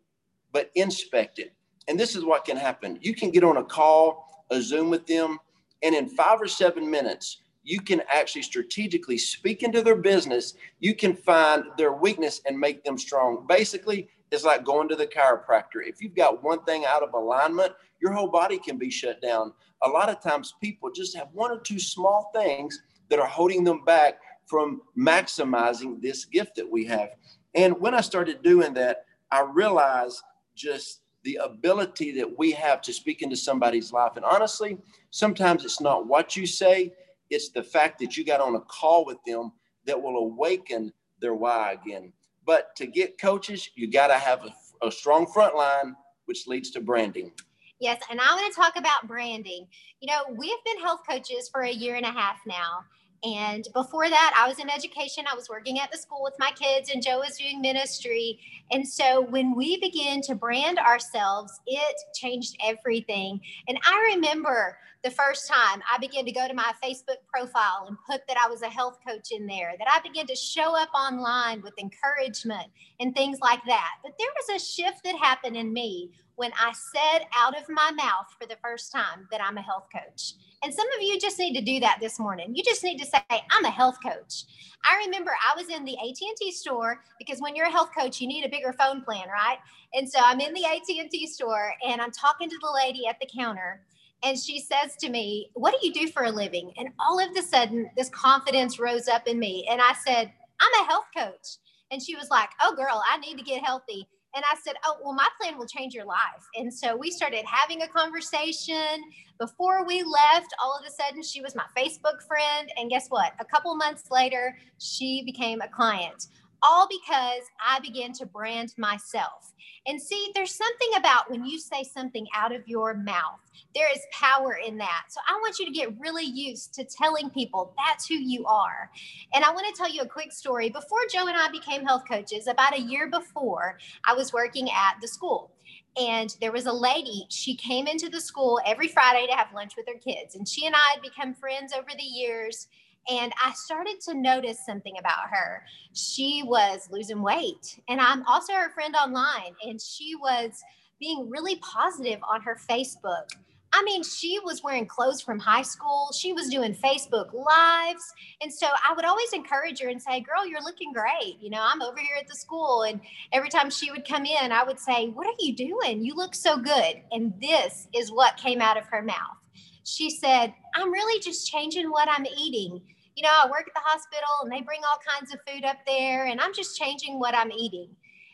[0.53, 1.53] but inspect it.
[1.89, 2.99] And this is what can happen.
[3.01, 5.39] You can get on a call a Zoom with them,
[5.83, 10.55] and in five or seven minutes, you can actually strategically speak into their business.
[10.81, 13.45] You can find their weakness and make them strong.
[13.47, 15.87] Basically, it's like going to the chiropractor.
[15.87, 19.53] If you've got one thing out of alignment, your whole body can be shut down.
[19.83, 23.65] A lot of times, people just have one or two small things that are holding
[23.65, 27.11] them back from maximizing this gift that we have.
[27.55, 30.23] And when I started doing that, I realized
[30.55, 34.13] just the ability that we have to speak into somebody's life.
[34.17, 34.79] And honestly,
[35.11, 36.95] sometimes it's not what you say,
[37.31, 39.53] it's the fact that you got on a call with them
[39.85, 42.13] that will awaken their why again.
[42.49, 46.71] But to get coaches, you got to have a, a strong front line, which leads
[46.71, 47.31] to branding.
[47.79, 49.67] Yes, and I want to talk about branding.
[50.01, 52.87] You know, we have been health coaches for a year and a half now.
[53.25, 55.25] And before that, I was in education.
[55.31, 58.39] I was working at the school with my kids, and Joe was doing ministry.
[58.71, 63.41] And so when we began to brand ourselves, it changed everything.
[63.67, 67.97] And I remember the first time I began to go to my Facebook profile and
[68.09, 70.89] put that I was a health coach in there, that I began to show up
[70.95, 72.67] online with encouragement
[73.01, 73.91] and things like that.
[74.03, 77.91] But there was a shift that happened in me when I said out of my
[77.91, 80.35] mouth for the first time that I'm a health coach.
[80.63, 82.55] And some of you just need to do that this morning.
[82.55, 84.45] You just need to say, I'm a health coach.
[84.89, 88.29] I remember I was in the AT&T store because when you're a health coach, you
[88.29, 89.59] need a bigger phone plan, right?
[89.95, 93.29] And so I'm in the AT&T store and I'm talking to the lady at the
[93.37, 93.83] counter
[94.23, 96.73] and she says to me, What do you do for a living?
[96.77, 99.67] And all of a sudden, this confidence rose up in me.
[99.71, 101.59] And I said, I'm a health coach.
[101.91, 104.09] And she was like, Oh, girl, I need to get healthy.
[104.35, 106.47] And I said, Oh, well, my plan will change your life.
[106.55, 109.03] And so we started having a conversation.
[109.39, 112.71] Before we left, all of a sudden, she was my Facebook friend.
[112.77, 113.33] And guess what?
[113.41, 116.29] A couple months later, she became a client
[116.63, 119.53] all because I began to brand myself.
[119.87, 123.41] And see, there's something about when you say something out of your mouth,
[123.75, 125.05] there is power in that.
[125.09, 128.91] So I want you to get really used to telling people that's who you are.
[129.33, 130.69] And I want to tell you a quick story.
[130.69, 134.97] Before Joe and I became health coaches, about a year before, I was working at
[135.01, 135.53] the school.
[136.01, 139.75] And there was a lady, she came into the school every Friday to have lunch
[139.77, 140.35] with her kids.
[140.37, 142.69] And she and I had become friends over the years
[143.09, 145.65] and I started to notice something about her.
[145.93, 150.63] She was losing weight, and I'm also her friend online, and she was
[151.01, 153.29] being really positive on her Facebook.
[153.73, 156.11] I mean, she was wearing clothes from high school.
[156.17, 158.15] She was doing Facebook lives.
[158.41, 161.37] And so I would always encourage her and say, Girl, you're looking great.
[161.39, 162.85] You know, I'm over here at the school.
[162.85, 162.99] And
[163.33, 166.03] every time she would come in, I would say, What are you doing?
[166.03, 167.03] You look so good.
[167.13, 169.37] And this is what came out of her mouth.
[169.85, 172.81] She said, I'm really just changing what I'm eating
[173.19, 175.79] you know, I work at the hospital and they bring all kinds of food up
[175.89, 177.91] there, and I'm just changing what I'm eating.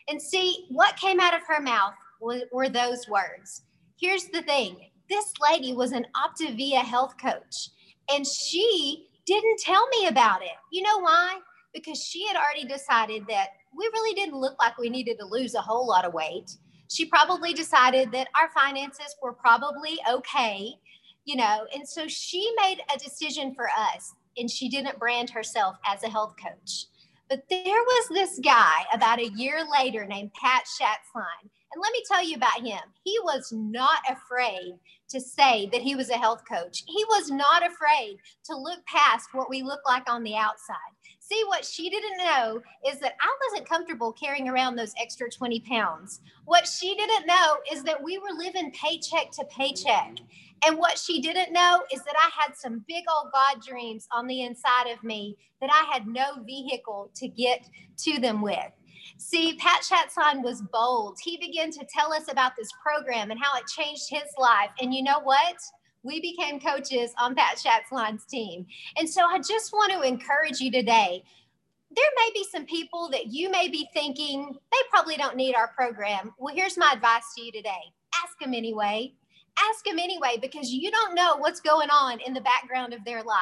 [0.07, 3.63] And see, what came out of her mouth were those words.
[3.99, 4.77] Here's the thing
[5.09, 7.69] this lady was an Optavia health coach,
[8.11, 10.55] and she didn't tell me about it.
[10.71, 11.39] You know why?
[11.73, 15.55] Because she had already decided that we really didn't look like we needed to lose
[15.55, 16.51] a whole lot of weight.
[16.91, 20.73] She probably decided that our finances were probably okay,
[21.25, 25.77] you know, and so she made a decision for us and she didn't brand herself
[25.85, 26.85] as a health coach.
[27.29, 31.49] But there was this guy about a year later named Pat Schatzline.
[31.73, 32.81] And let me tell you about him.
[33.03, 34.75] He was not afraid
[35.09, 36.83] to say that he was a health coach.
[36.87, 40.75] He was not afraid to look past what we look like on the outside.
[41.19, 45.59] See, what she didn't know is that I wasn't comfortable carrying around those extra 20
[45.61, 46.21] pounds.
[46.45, 50.17] What she didn't know is that we were living paycheck to paycheck.
[50.63, 54.27] And what she didn't know is that I had some big old God dreams on
[54.27, 57.67] the inside of me that I had no vehicle to get
[57.99, 58.71] to them with.
[59.17, 61.17] See, Pat Schatzline was bold.
[61.21, 64.69] He began to tell us about this program and how it changed his life.
[64.81, 65.55] And you know what?
[66.03, 68.65] We became coaches on Pat Schatzline's team.
[68.97, 71.23] And so I just want to encourage you today.
[71.95, 75.69] There may be some people that you may be thinking they probably don't need our
[75.69, 76.33] program.
[76.37, 79.13] Well, here's my advice to you today ask them anyway
[79.69, 83.23] ask them anyway because you don't know what's going on in the background of their
[83.23, 83.39] life.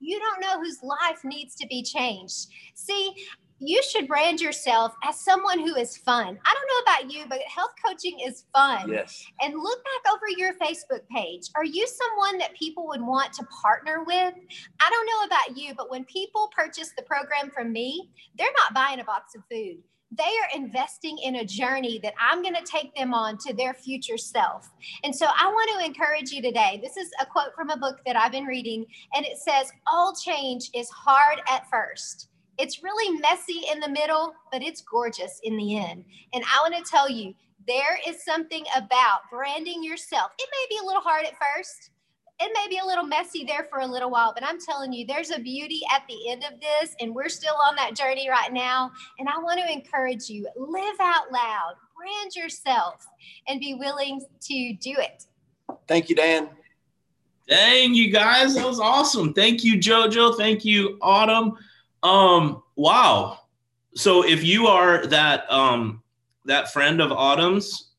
[0.00, 2.48] You don't know whose life needs to be changed.
[2.74, 3.14] See,
[3.60, 6.38] you should brand yourself as someone who is fun.
[6.44, 8.90] I don't know about you, but health coaching is fun.
[8.90, 9.24] Yes.
[9.40, 11.48] And look back over your Facebook page.
[11.54, 14.34] Are you someone that people would want to partner with?
[14.80, 18.74] I don't know about you, but when people purchase the program from me, they're not
[18.74, 19.78] buying a box of food
[20.10, 23.74] they are investing in a journey that I'm going to take them on to their
[23.74, 24.70] future self.
[25.02, 26.80] And so I want to encourage you today.
[26.82, 30.14] This is a quote from a book that I've been reading, and it says, All
[30.14, 32.28] change is hard at first.
[32.58, 36.04] It's really messy in the middle, but it's gorgeous in the end.
[36.32, 37.34] And I want to tell you,
[37.66, 40.30] there is something about branding yourself.
[40.38, 41.90] It may be a little hard at first,
[42.40, 45.06] it may be a little messy there for a little while, but I'm telling you,
[45.06, 48.52] there's a beauty at the end of this, and we're still on that journey right
[48.52, 48.90] now.
[49.18, 53.06] And I want to encourage you live out loud, brand yourself,
[53.46, 55.24] and be willing to do it.
[55.86, 56.48] Thank you, Dan.
[57.46, 59.32] Dang, you guys, that was awesome.
[59.32, 60.36] Thank you, JoJo.
[60.36, 61.56] Thank you, Autumn.
[62.02, 63.40] Um, wow.
[63.94, 66.02] So if you are that um
[66.46, 67.90] that friend of Autumn's,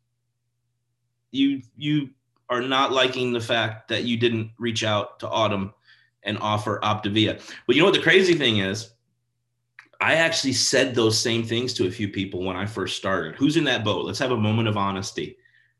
[1.31, 2.09] you you
[2.49, 5.73] are not liking the fact that you didn't reach out to Autumn
[6.23, 7.41] and offer Optavia.
[7.65, 8.91] But you know what the crazy thing is?
[10.01, 13.35] I actually said those same things to a few people when I first started.
[13.35, 14.05] Who's in that boat?
[14.05, 15.37] Let's have a moment of honesty.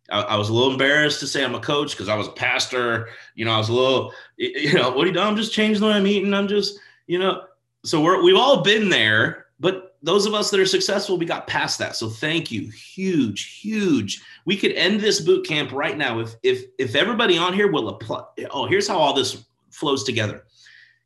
[0.10, 2.32] I, I was a little embarrassed to say I'm a coach because I was a
[2.32, 3.10] pastor.
[3.36, 5.20] You know, I was a little, you know, what do you do?
[5.20, 6.34] I'm just changing the way I'm eating.
[6.34, 7.44] I'm just, you know,
[7.84, 11.48] so we're, we've all been there, but those of us that are successful, we got
[11.48, 11.96] past that.
[11.96, 12.70] So thank you.
[12.70, 14.22] Huge, huge.
[14.46, 17.90] We could end this boot camp right now if if if everybody on here will
[17.90, 18.24] apply.
[18.52, 20.46] Oh, here's how all this flows together.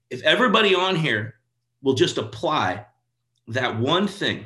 [0.09, 1.35] If everybody on here
[1.81, 2.85] will just apply
[3.47, 4.45] that one thing,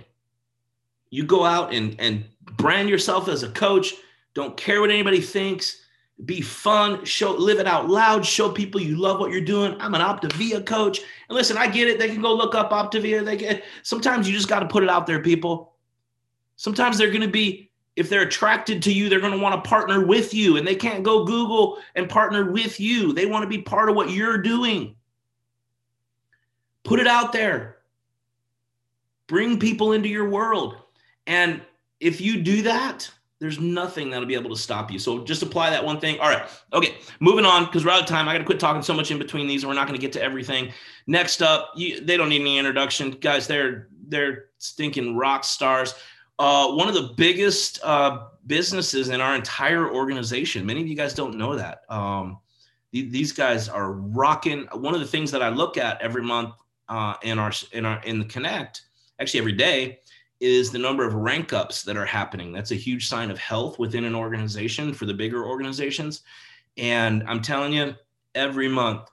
[1.09, 2.25] you go out and and
[2.57, 3.93] brand yourself as a coach.
[4.33, 5.83] Don't care what anybody thinks
[6.25, 9.75] be fun, show, live it out loud, show people you love what you're doing.
[9.81, 10.99] I'm an Optavia coach.
[10.99, 11.99] And listen, I get it.
[11.99, 13.25] They can go look up Optavia.
[13.25, 15.73] They get sometimes you just got to put it out there, people.
[16.55, 19.69] Sometimes they're going to be, if they're attracted to you, they're going to want to
[19.69, 20.57] partner with you.
[20.57, 23.13] And they can't go Google and partner with you.
[23.13, 24.95] They want to be part of what you're doing.
[26.83, 27.77] Put it out there.
[29.27, 30.75] Bring people into your world.
[31.27, 31.61] And
[31.99, 34.97] if you do that, there's nothing that'll be able to stop you.
[34.99, 36.19] So just apply that one thing.
[36.19, 36.47] All right.
[36.71, 36.95] Okay.
[37.19, 38.27] Moving on because we're out of time.
[38.27, 40.01] I got to quit talking so much in between these, and we're not going to
[40.01, 40.71] get to everything.
[41.07, 43.45] Next up, you, they don't need any introduction, guys.
[43.45, 45.93] They're they're stinking rock stars.
[46.39, 50.65] Uh, one of the biggest uh, businesses in our entire organization.
[50.65, 51.81] Many of you guys don't know that.
[51.89, 52.39] Um,
[52.91, 54.67] these guys are rocking.
[54.73, 56.53] One of the things that I look at every month
[56.89, 58.83] uh, in our in our in the Connect,
[59.19, 59.99] actually every day,
[60.39, 62.51] is the number of rank ups that are happening.
[62.51, 66.21] That's a huge sign of health within an organization for the bigger organizations.
[66.77, 67.95] And I'm telling you,
[68.35, 69.09] every month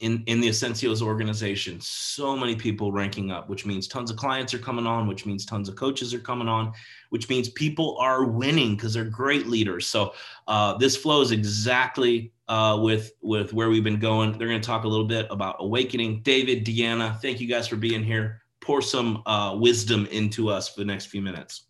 [0.00, 4.52] in, in the Essencios organization, so many people ranking up, which means tons of clients
[4.54, 6.72] are coming on, which means tons of coaches are coming on,
[7.10, 9.86] which means people are winning because they're great leaders.
[9.86, 10.14] So
[10.48, 14.36] uh, this flows exactly uh, with with where we've been going.
[14.36, 16.22] They're going to talk a little bit about awakening.
[16.22, 20.80] David, Deanna, thank you guys for being here pour some uh, wisdom into us for
[20.80, 21.64] the next few minutes.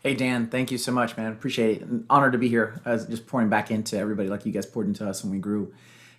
[0.00, 1.32] Hey Dan, thank you so much, man.
[1.32, 1.88] Appreciate it.
[2.08, 2.80] Honored to be here.
[2.84, 5.72] Just pouring back into everybody like you guys poured into us when we grew.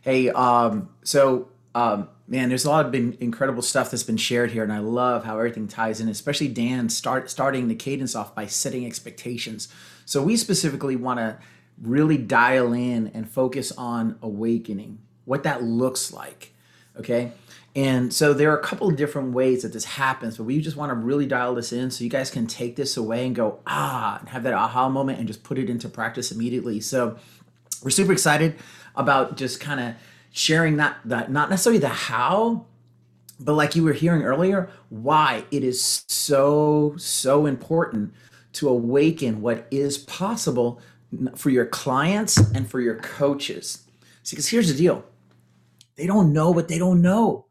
[0.07, 4.51] Hey, um, so um, man, there's a lot of been incredible stuff that's been shared
[4.51, 6.07] here, and I love how everything ties in.
[6.07, 9.67] Especially Dan start starting the cadence off by setting expectations.
[10.05, 11.37] So we specifically want to
[11.81, 16.53] really dial in and focus on awakening, what that looks like.
[16.97, 17.33] Okay,
[17.75, 20.77] and so there are a couple of different ways that this happens, but we just
[20.77, 23.59] want to really dial this in so you guys can take this away and go,
[23.67, 26.79] ah, and have that aha moment and just put it into practice immediately.
[26.79, 27.17] So
[27.83, 28.55] we're super excited
[28.97, 29.95] about just kind of
[30.31, 32.65] sharing that, that not necessarily the how,
[33.39, 38.13] but like you were hearing earlier, why it is so, so important
[38.53, 40.81] to awaken what is possible
[41.35, 43.83] for your clients and for your coaches.
[44.23, 45.05] See, because here's the deal.
[45.95, 47.45] They don't know what they don't know.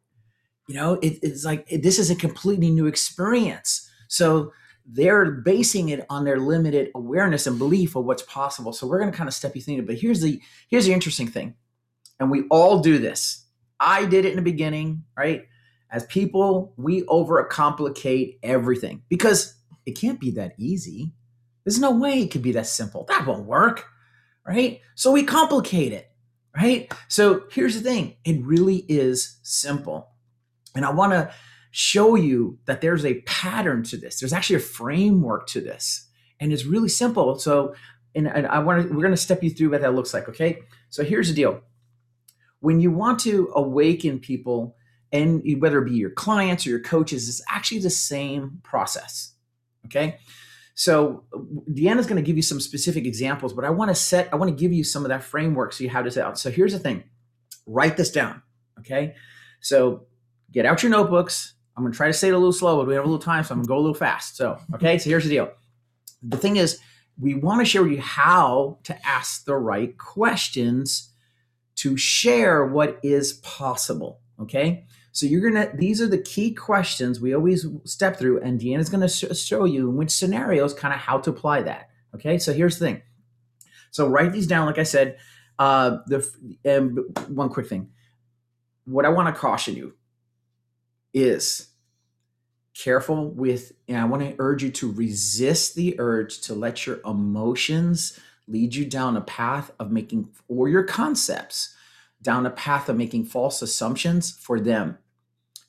[0.69, 3.89] You know it, it's like this is a completely new experience.
[4.09, 4.53] So
[4.87, 8.73] they're basing it on their limited awareness and belief of what's possible.
[8.73, 10.93] So we're going to kind of step you through it but here's the here's the
[10.93, 11.55] interesting thing.
[12.21, 13.45] And we all do this.
[13.79, 15.47] I did it in the beginning right?
[15.91, 21.13] As people we overcomplicate everything because it can't be that easy.
[21.65, 23.05] There's no way it could be that simple.
[23.09, 23.87] That won't work
[24.47, 24.81] right?
[24.95, 26.11] So we complicate it
[26.57, 26.93] right?
[27.09, 28.17] So here's the thing.
[28.25, 30.11] It really is simple.
[30.75, 31.31] And I want to
[31.79, 34.19] show you that there's a pattern to this.
[34.19, 36.09] There's actually a framework to this.
[36.41, 37.39] And it's really simple.
[37.39, 37.75] So,
[38.15, 40.27] and, and I want to, we're going to step you through what that looks like.
[40.27, 40.61] Okay.
[40.89, 41.61] So here's the deal.
[42.61, 44.75] When you want to awaken people,
[45.13, 49.35] and whether it be your clients or your coaches, it's actually the same process.
[49.85, 50.19] Okay.
[50.75, 51.25] So
[51.71, 54.51] Deanna's going to give you some specific examples, but I want to set, I want
[54.51, 56.39] to give you some of that framework so you have this out.
[56.39, 57.05] So here's the thing
[57.67, 58.41] write this down.
[58.79, 59.15] Okay.
[59.61, 60.07] So
[60.51, 61.53] get out your notebooks.
[61.77, 63.23] I'm going to try to say it a little slow, but we have a little
[63.23, 64.37] time, so I'm going to go a little fast.
[64.37, 65.51] So, okay, so here's the deal.
[66.23, 66.79] The thing is,
[67.19, 71.13] we want to show you how to ask the right questions
[71.77, 74.21] to share what is possible.
[74.41, 75.71] Okay, so you're gonna.
[75.75, 79.89] These are the key questions we always step through, and Deanna's going to show you
[79.89, 81.89] in which scenarios, kind of how to apply that.
[82.15, 83.03] Okay, so here's the thing.
[83.91, 84.67] So write these down.
[84.67, 85.19] Like I said,
[85.59, 86.21] Uh, the
[86.65, 86.99] and
[87.29, 87.89] one quick thing,
[88.85, 89.95] what I want to caution you
[91.17, 91.69] is
[92.75, 97.01] careful with, and I want to urge you to resist the urge to let your
[97.07, 101.75] emotions lead you down a path of making, or your concepts
[102.23, 104.99] down a path of making false assumptions for them.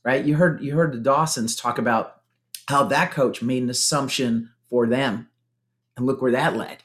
[0.04, 0.24] Right?
[0.24, 2.22] You heard you heard the Dawsons talk about
[2.68, 5.30] how that coach made an assumption for them,
[5.96, 6.84] and look where that led.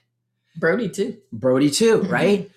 [0.57, 1.19] Brody too.
[1.33, 2.51] Brody too, right?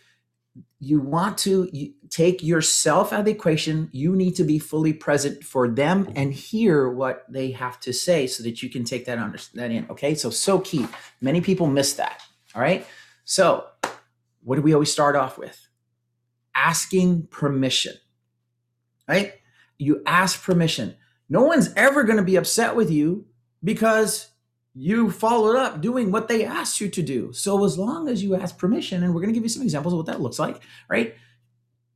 [0.80, 3.90] you want to you take yourself out of the equation.
[3.92, 8.26] You need to be fully present for them and hear what they have to say
[8.26, 9.86] so that you can take that under that in.
[9.90, 10.88] Okay, so so key.
[11.20, 12.22] Many people miss that.
[12.56, 12.88] All right.
[13.26, 13.66] So,
[14.44, 15.68] what do we always start off with?
[16.56, 17.96] Asking permission.
[19.10, 19.34] Right?
[19.78, 20.96] You ask permission.
[21.28, 23.26] No one's ever going to be upset with you
[23.62, 24.30] because
[24.74, 27.34] you followed up doing what they asked you to do.
[27.34, 29.94] So as long as you ask permission, and we're going to give you some examples
[29.94, 31.16] of what that looks like, right?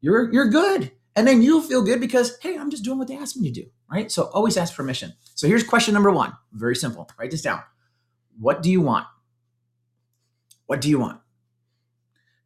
[0.02, 3.18] You're you're good, and then you'll feel good because hey, I'm just doing what they
[3.18, 4.12] asked me to do, right?
[4.12, 5.14] So always ask permission.
[5.36, 6.34] So here's question number one.
[6.54, 7.10] Very simple.
[7.20, 7.62] Write this down.
[8.40, 9.06] What do you want?
[10.66, 11.20] What do you want?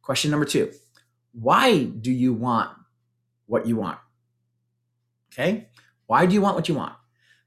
[0.02, 0.72] Question number two.
[1.32, 2.70] Why do you want
[3.46, 3.98] what you want?
[5.32, 5.68] Okay.
[6.06, 6.94] Why do you want what you want?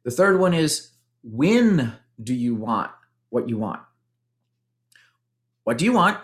[0.03, 0.91] The third one is
[1.23, 2.91] when do you want
[3.29, 3.81] what you want?
[5.63, 6.17] What do you want?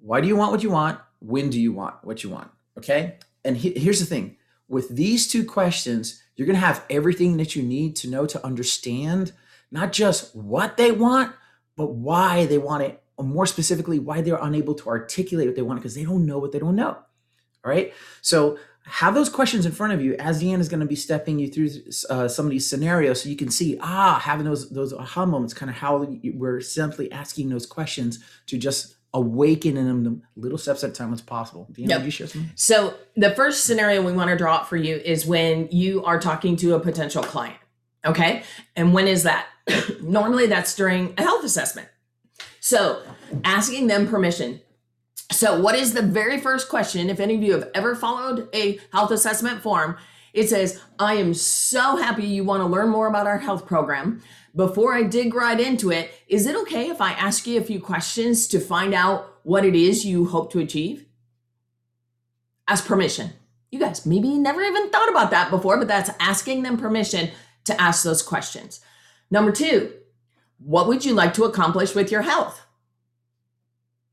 [0.00, 0.98] Why do you want what you want?
[1.20, 2.50] When do you want what you want?
[2.78, 3.16] Okay.
[3.44, 4.36] And he, here's the thing
[4.68, 8.44] with these two questions, you're going to have everything that you need to know to
[8.44, 9.32] understand
[9.70, 11.34] not just what they want,
[11.76, 15.62] but why they want it, or more specifically, why they're unable to articulate what they
[15.62, 16.90] want because they don't know what they don't know.
[17.64, 17.92] All right.
[18.22, 21.38] So have those questions in front of you as Deanna is going to be stepping
[21.38, 21.68] you through
[22.08, 25.52] uh, some of these scenarios so you can see ah having those those aha moments
[25.52, 30.84] kind of how we're simply asking those questions to just awaken in them little steps
[30.84, 31.68] at a time as possible.
[31.72, 32.04] Deanna, yep.
[32.04, 32.50] you share something?
[32.54, 36.20] So the first scenario we want to draw up for you is when you are
[36.20, 37.56] talking to a potential client.
[38.04, 38.42] Okay.
[38.76, 39.46] And when is that?
[40.02, 41.88] Normally that's during a health assessment.
[42.60, 43.02] So
[43.44, 44.60] asking them permission
[45.30, 47.10] so, what is the very first question?
[47.10, 49.98] If any of you have ever followed a health assessment form,
[50.32, 54.22] it says, I am so happy you want to learn more about our health program.
[54.54, 57.80] Before I dig right into it, is it okay if I ask you a few
[57.80, 61.06] questions to find out what it is you hope to achieve?
[62.66, 63.32] Ask permission.
[63.70, 67.30] You guys maybe never even thought about that before, but that's asking them permission
[67.64, 68.80] to ask those questions.
[69.30, 69.92] Number two,
[70.58, 72.62] what would you like to accomplish with your health?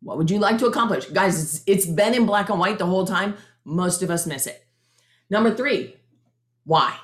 [0.02, 1.06] What would you like to accomplish?
[1.06, 3.36] Guys, it's, it's been in black and white the whole time.
[3.64, 4.64] Most of us miss it.
[5.30, 5.96] Number three,
[6.66, 6.98] why?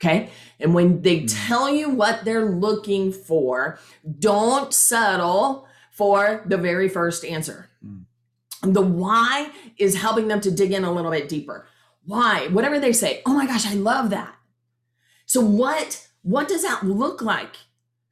[0.00, 0.30] Okay.
[0.58, 1.26] And when they hmm.
[1.26, 3.78] tell you what they're looking for,
[4.18, 7.68] don't settle for the very first answer.
[7.84, 8.04] Mm.
[8.62, 11.66] The why is helping them to dig in a little bit deeper.
[12.04, 12.46] Why?
[12.48, 14.34] Whatever they say, oh my gosh, I love that.
[15.26, 17.56] So what what does that look like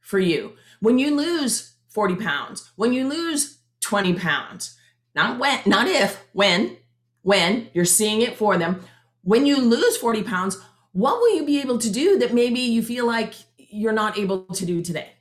[0.01, 0.53] for you?
[0.79, 4.77] When you lose 40 pounds, when you lose 20 pounds.
[5.15, 6.77] Not when, not if, when,
[7.23, 8.83] when you're seeing it for them.
[9.23, 10.57] When you lose 40 pounds,
[10.99, 14.43] what will you be able to do that maybe you feel like you're not able
[14.43, 15.11] to do today?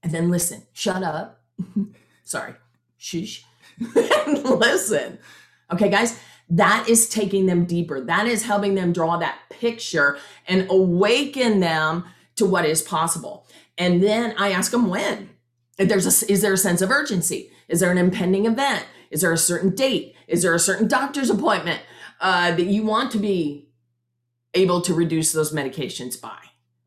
[0.00, 1.42] And then listen, shut up.
[2.24, 2.54] Sorry,
[2.96, 3.44] shush.
[4.26, 5.18] listen.
[5.72, 8.00] Okay, guys, that is taking them deeper.
[8.00, 12.04] That is helping them draw that picture and awaken them
[12.36, 13.46] to what is possible.
[13.76, 15.30] And then I ask them when
[15.78, 19.32] there's a is there a sense of urgency is there an impending event is there
[19.32, 21.80] a certain date is there a certain doctor's appointment
[22.20, 23.68] uh, that you want to be
[24.54, 26.38] able to reduce those medications by.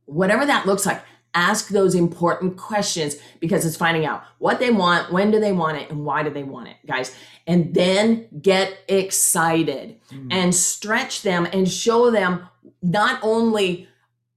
[0.05, 1.01] Whatever that looks like
[1.33, 5.77] ask those important questions because it's finding out what they want when do they want
[5.77, 7.15] it and why do they want it guys.
[7.45, 10.27] And then get excited mm.
[10.31, 12.47] and stretch them and show them
[12.81, 13.87] not only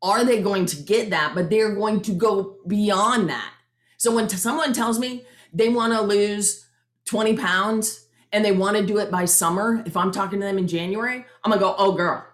[0.03, 3.53] are they going to get that but they're going to go beyond that.
[3.97, 5.25] So when someone tells me
[5.55, 6.67] they want to lose
[7.07, 10.59] 20 pounds and they want to do it by summer, if I'm talking to them
[10.59, 12.25] in January, I'm going to go, oh, girl,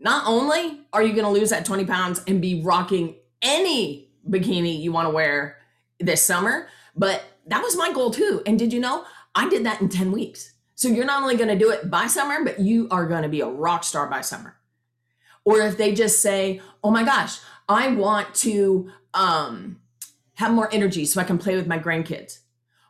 [0.00, 4.80] not only are you going to lose that 20 pounds and be rocking any bikini
[4.80, 5.58] you want to wear
[6.00, 8.42] this summer, but that was my goal too.
[8.46, 10.52] And did you know I did that in 10 weeks?
[10.74, 13.28] So you're not only going to do it by summer, but you are going to
[13.28, 14.56] be a rock star by summer.
[15.44, 17.38] Or if they just say, oh my gosh,
[17.68, 19.80] I want to, um,
[20.38, 22.38] have more energy so I can play with my grandkids.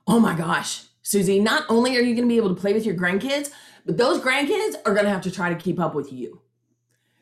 [0.06, 2.84] Oh my gosh, Susie, not only are you going to be able to play with
[2.84, 3.50] your grandkids,
[3.86, 6.42] but those grandkids are going to have to try to keep up with you.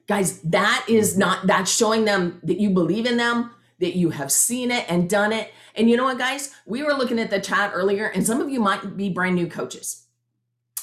[0.06, 3.50] Guys, that is not, that's showing them that you believe in them,
[3.80, 5.52] that you have seen it and done it.
[5.74, 6.54] And you know what, guys?
[6.64, 9.46] We were looking at the chat earlier, and some of you might be brand new
[9.48, 10.02] coaches.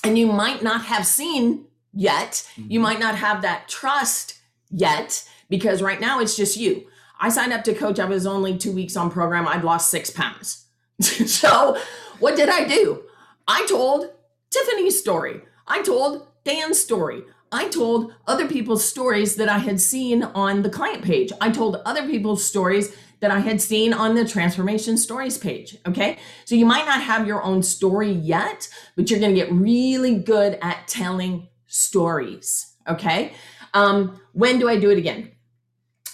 [0.05, 2.45] and you might not have seen yet.
[2.57, 2.83] You Mhm.
[2.83, 4.33] might not have that trust
[4.69, 6.87] yet because right now it's just you.
[7.21, 7.99] I signed up to coach.
[7.99, 9.47] I was only two weeks on program.
[9.47, 10.65] I'd lost six pounds.
[10.99, 11.77] so,
[12.19, 13.03] what did I do?
[13.47, 14.09] I told
[14.49, 15.41] Tiffany's story.
[15.67, 17.23] I told Dan's story.
[17.53, 21.31] I told other people's stories that I had seen on the client page.
[21.39, 25.77] I told other people's stories that I had seen on the transformation stories page.
[25.87, 26.17] Okay.
[26.45, 30.15] So you might not have your own story yet, but you're going to get really
[30.15, 32.73] good at telling stories.
[32.87, 33.33] Okay.
[33.73, 35.31] Um, when do I do it again?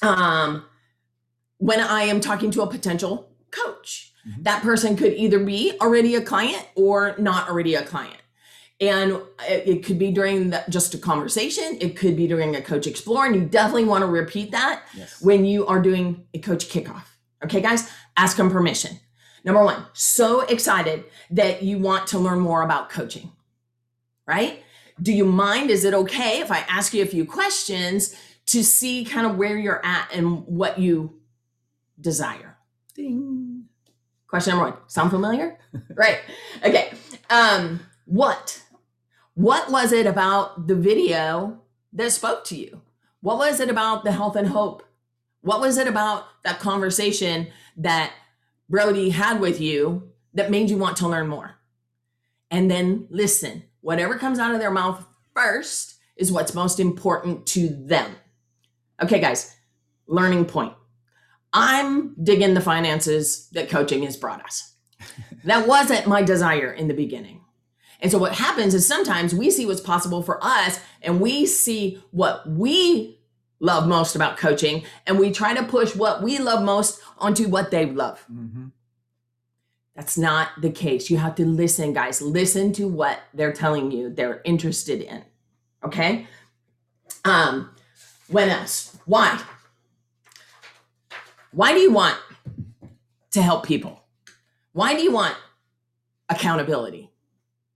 [0.01, 0.65] Um,
[1.57, 4.13] when I am talking to a potential coach.
[4.27, 4.43] Mhm.
[4.43, 8.18] That person could either be already a client or not already a client.
[8.81, 9.13] And
[9.47, 11.77] it, it could be during the, just a conversation.
[11.81, 13.25] It could be during a coach explore.
[13.25, 15.21] And you definitely want to repeat that Yes.
[15.21, 17.03] when you are doing a coach kickoff.
[17.43, 18.99] Okay, guys, ask them permission.
[19.43, 23.31] Number one, so excited that you want to learn more about coaching,
[24.25, 24.63] right?
[25.01, 25.69] Do you mind?
[25.71, 28.15] Is it okay if I ask you a few questions
[28.47, 31.21] to see kind of where you're at and what you
[31.99, 32.57] desire?
[32.95, 33.63] Ding.
[34.27, 34.79] Question number one.
[34.87, 35.57] Sound familiar?
[35.95, 36.19] right.
[36.65, 36.91] Okay.
[37.29, 38.61] Um, what?
[39.39, 41.61] What was it about the video
[41.93, 42.81] that spoke to you?
[43.21, 44.83] What was it about the health and hope?
[45.39, 48.11] What was it about that conversation that
[48.67, 51.55] Brody had with you that made you want to learn more?
[52.51, 53.63] And then listen.
[53.79, 58.17] Whatever comes out of their mouth first is what's most important to them.
[59.01, 59.55] Okay, guys,
[60.05, 60.73] learning point.
[61.53, 64.73] I'm digging the finances that coaching has brought us.
[65.45, 67.39] that wasn't my desire in the beginning.
[67.99, 72.01] And so what happens is sometimes we see what's possible for us and we see
[72.11, 73.19] what we
[73.59, 77.71] love most about coaching and we try to push what we love most onto what
[77.71, 78.23] they love.
[78.31, 78.71] Mhm.
[79.95, 81.09] That's not the case.
[81.09, 82.21] You have to listen, guys.
[82.21, 85.25] Listen to what they're telling you they're interested in.
[85.83, 86.25] Okay?
[87.25, 87.71] Um,
[88.29, 88.97] when else?
[89.05, 89.41] Why?
[91.51, 92.17] Why do you want
[93.31, 94.03] to help people?
[94.71, 95.35] Why do you want
[96.29, 97.08] accountability?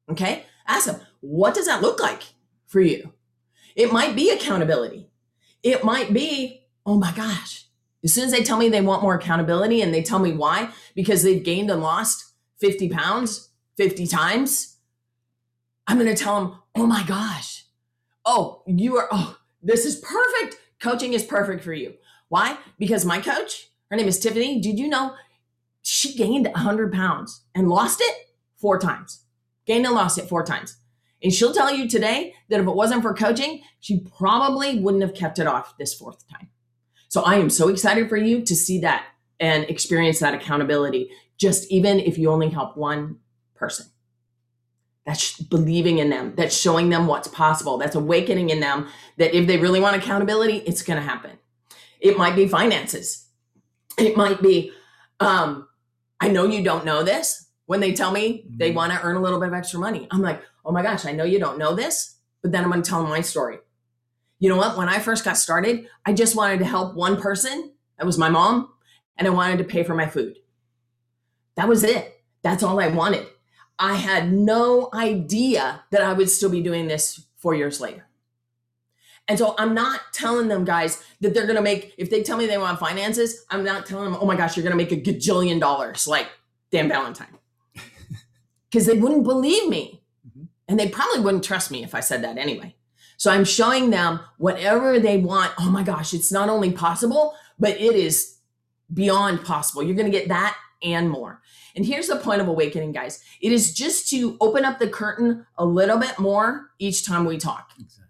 [0.09, 0.45] Okay?
[0.67, 2.23] Ask them, what does that look like
[2.67, 3.13] for you?
[3.75, 5.09] It might be accountability.
[5.63, 7.65] It might be, oh my gosh,
[8.03, 10.69] as soon as they tell me they want more accountability and they tell me why,
[10.93, 14.77] because they've gained and lost 50 pounds 50 times,
[15.87, 17.65] I'm going to tell them, oh my gosh,
[18.25, 20.61] oh, you are, oh, this is perfect.
[20.79, 21.93] Coaching is perfect for you.
[22.27, 22.57] Why?
[22.77, 24.59] Because my coach, her name is Tiffany.
[24.59, 25.15] Did you know
[25.81, 28.15] she gained 100 pounds and lost it
[28.57, 29.22] four times?
[29.67, 30.77] And lost it four times.
[31.21, 35.13] And she'll tell you today that if it wasn't for coaching, she probably wouldn't have
[35.13, 36.49] kept it off this fourth time.
[37.07, 39.05] So I am so excited for you to see that
[39.39, 43.17] and experience that accountability, just even if you only help one
[43.55, 43.85] person.
[45.05, 48.87] That's believing in them, that's showing them what's possible, that's awakening in them
[49.17, 51.37] that if they really want accountability, it's going to happen.
[51.99, 53.27] It might be finances.
[53.97, 54.71] It might be,
[55.19, 55.67] um,
[56.19, 57.42] I know you don't know this.
[57.65, 58.75] When they tell me they Mhm.
[58.75, 61.11] want to earn a little bit of extra money, I'm like, oh my gosh, I
[61.11, 63.59] know you don't know this, but then I'm going to tell them my story.
[64.39, 64.77] You know what?
[64.77, 67.71] When I first got started, I just wanted to help one person.
[67.97, 68.73] That was my mom.
[69.17, 70.37] And I wanted to pay for my food.
[71.55, 72.23] That was it.
[72.41, 73.27] That's all I wanted.
[73.79, 78.07] I had no idea that I would still be doing this four years later.
[79.27, 82.37] And so I'm not telling them, guys, that they're going to make, if they tell
[82.37, 84.91] me they want finances, I'm not telling them, oh my gosh, you're going to make
[84.91, 86.27] a gajillion dollars like
[86.71, 87.37] Dan Valentine.
[88.73, 90.01] Because they wouldn't believe me.
[90.27, 90.47] Mhm.
[90.67, 92.75] And they probably wouldn't trust me if I said that anyway.
[93.17, 95.51] So I'm showing them whatever they want.
[95.59, 98.37] Oh my gosh, it's not only possible, but it is
[98.91, 99.83] beyond possible.
[99.83, 101.39] You're going to get that and more.
[101.75, 105.45] And here's the point of awakening, guys it is just to open up the curtain
[105.55, 107.73] a little bit more each time we talk.
[107.79, 108.05] Exactly.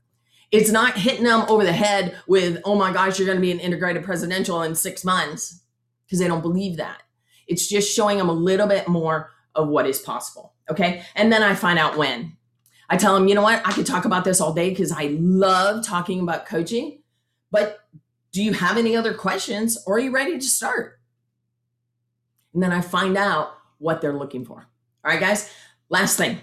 [0.52, 3.52] It's not hitting them over the head with, oh my gosh, you're going to be
[3.52, 5.62] an integrated presidential in six months,
[6.06, 7.02] because they don't believe that.
[7.48, 10.53] It's just showing them a little bit more of what is possible.
[10.70, 11.04] Okay.
[11.16, 12.38] And then I find out when.
[12.90, 13.66] I tell them, you know what?
[13.66, 17.02] I could talk about this all day because I love talking about coaching.
[17.50, 17.80] But
[18.32, 21.00] do you have any other questions or are you ready to start?
[22.54, 24.68] And then I find out what they're looking for.
[25.04, 25.52] All right, guys.
[25.90, 26.40] Last thing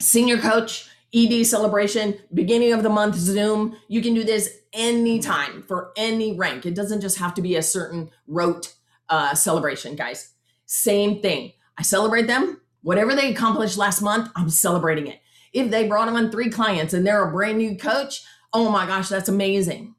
[0.00, 3.76] senior coach, ED celebration, beginning of the month Zoom.
[3.88, 6.66] You can do this anytime for any rank.
[6.66, 8.74] It doesn't just have to be a certain rote
[9.08, 10.32] uh, celebration, guys.
[10.66, 11.52] Same thing.
[11.78, 12.61] I celebrate them.
[12.82, 15.20] Whatever they accomplished last month, I'm celebrating it.
[15.52, 19.08] If they brought on three clients and they're a brand new coach, oh my gosh,
[19.08, 19.94] that's amazing.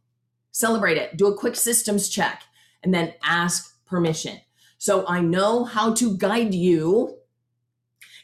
[0.51, 1.17] Celebrate it.
[1.17, 2.43] Do a quick systems check
[2.83, 4.39] and then ask permission.
[4.77, 7.17] So I know how to guide you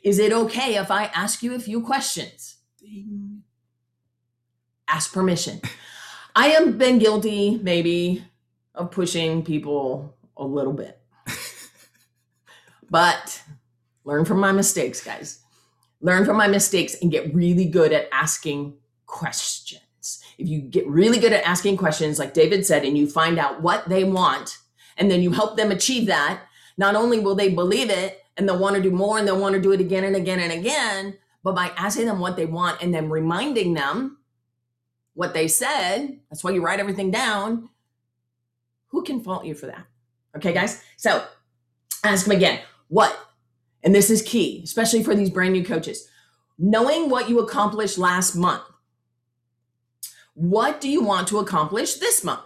[0.04, 2.58] Is it okay if I ask you a few questions?
[2.80, 3.44] Ding.
[4.88, 5.62] Ask permission.
[6.36, 8.24] I have been guilty, maybe,
[8.74, 11.00] of pushing people a little bit.
[12.90, 13.42] but
[14.10, 15.40] learn from my mistakes, guys.
[16.02, 20.24] Learn from my mistakes and get really good at asking questions.
[20.40, 23.62] If you get really good at asking questions, like David said, and you find out
[23.62, 24.58] what they want,
[24.98, 26.42] and then you help them achieve that,
[26.78, 29.54] not only will they believe it and they'll want to do more and they'll want
[29.54, 32.82] to do it again and again and again, but by asking them what they want
[32.82, 34.18] and then reminding them
[35.14, 37.70] what they said, that's why you write everything down.
[38.88, 39.86] Who can fault you for that?
[40.36, 40.82] Okay, guys?
[40.98, 41.24] So
[42.04, 43.29] ask them again, what?
[43.84, 46.08] And this is key, especially for these brand new coaches.
[46.58, 48.64] Knowing what you accomplished last month.
[50.34, 52.42] What do you want to accomplish this month?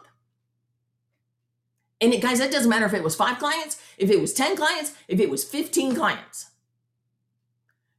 [2.01, 4.55] And it, guys, that doesn't matter if it was five clients, if it was 10
[4.55, 6.51] clients, if it was 15 clients.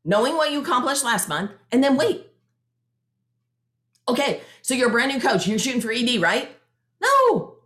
[0.04, 2.26] Knowing what you accomplished last month, and then wait.
[4.06, 6.50] Okay, so you're a brand new coach, you're shooting for ED, right?
[7.00, 7.56] No.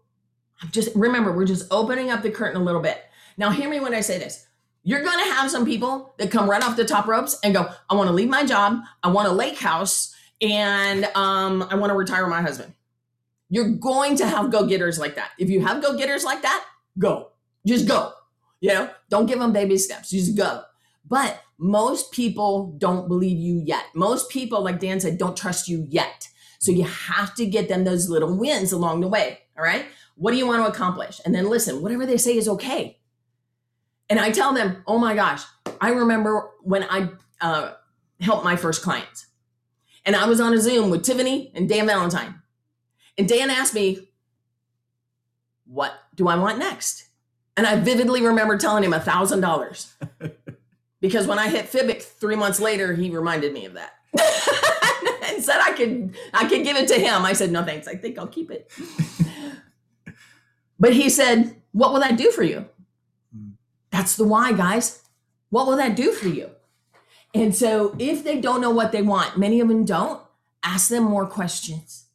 [0.62, 3.02] I'm just remember, we're just opening up the curtain a little bit.
[3.36, 4.46] Now, hear me when I say this.
[4.82, 7.68] You're going to have some people that come right off the top ropes and go,
[7.90, 11.90] I want to leave my job, I want a lake house, and um, I want
[11.90, 12.74] to retire my husband.
[13.50, 15.30] You're going to have go getters like that.
[15.38, 16.64] If you have go getters like that,
[16.98, 17.30] go.
[17.66, 18.12] Just go.
[18.60, 20.10] You know, don't give them baby steps.
[20.10, 20.62] Just go.
[21.06, 23.84] But most people don't believe you yet.
[23.94, 26.28] Most people, like Dan said, don't trust you yet.
[26.58, 29.40] So you have to get them those little wins along the way.
[29.56, 29.86] All right.
[30.16, 31.20] What do you want to accomplish?
[31.24, 32.97] And then listen, whatever they say is okay.
[34.10, 35.42] And I tell them, oh my gosh,
[35.80, 37.72] I remember when I uh,
[38.20, 39.26] helped my first clients.
[40.04, 42.40] And I was on a Zoom with Tiffany and Dan Valentine.
[43.18, 44.08] And Dan asked me,
[45.66, 47.04] What do I want next?
[47.56, 49.94] And I vividly remember telling him a thousand dollars.
[51.00, 53.92] Because when I hit Fibic three months later, he reminded me of that.
[55.28, 57.24] and said I could I could give it to him.
[57.24, 57.86] I said, no thanks.
[57.86, 58.70] I think I'll keep it.
[60.80, 62.66] but he said, What will that do for you?
[63.90, 65.02] That's the why, guys.
[65.50, 66.50] What will that do for you?
[67.34, 70.20] And so if they don't know what they want, many of them don't,
[70.62, 72.06] ask them more questions.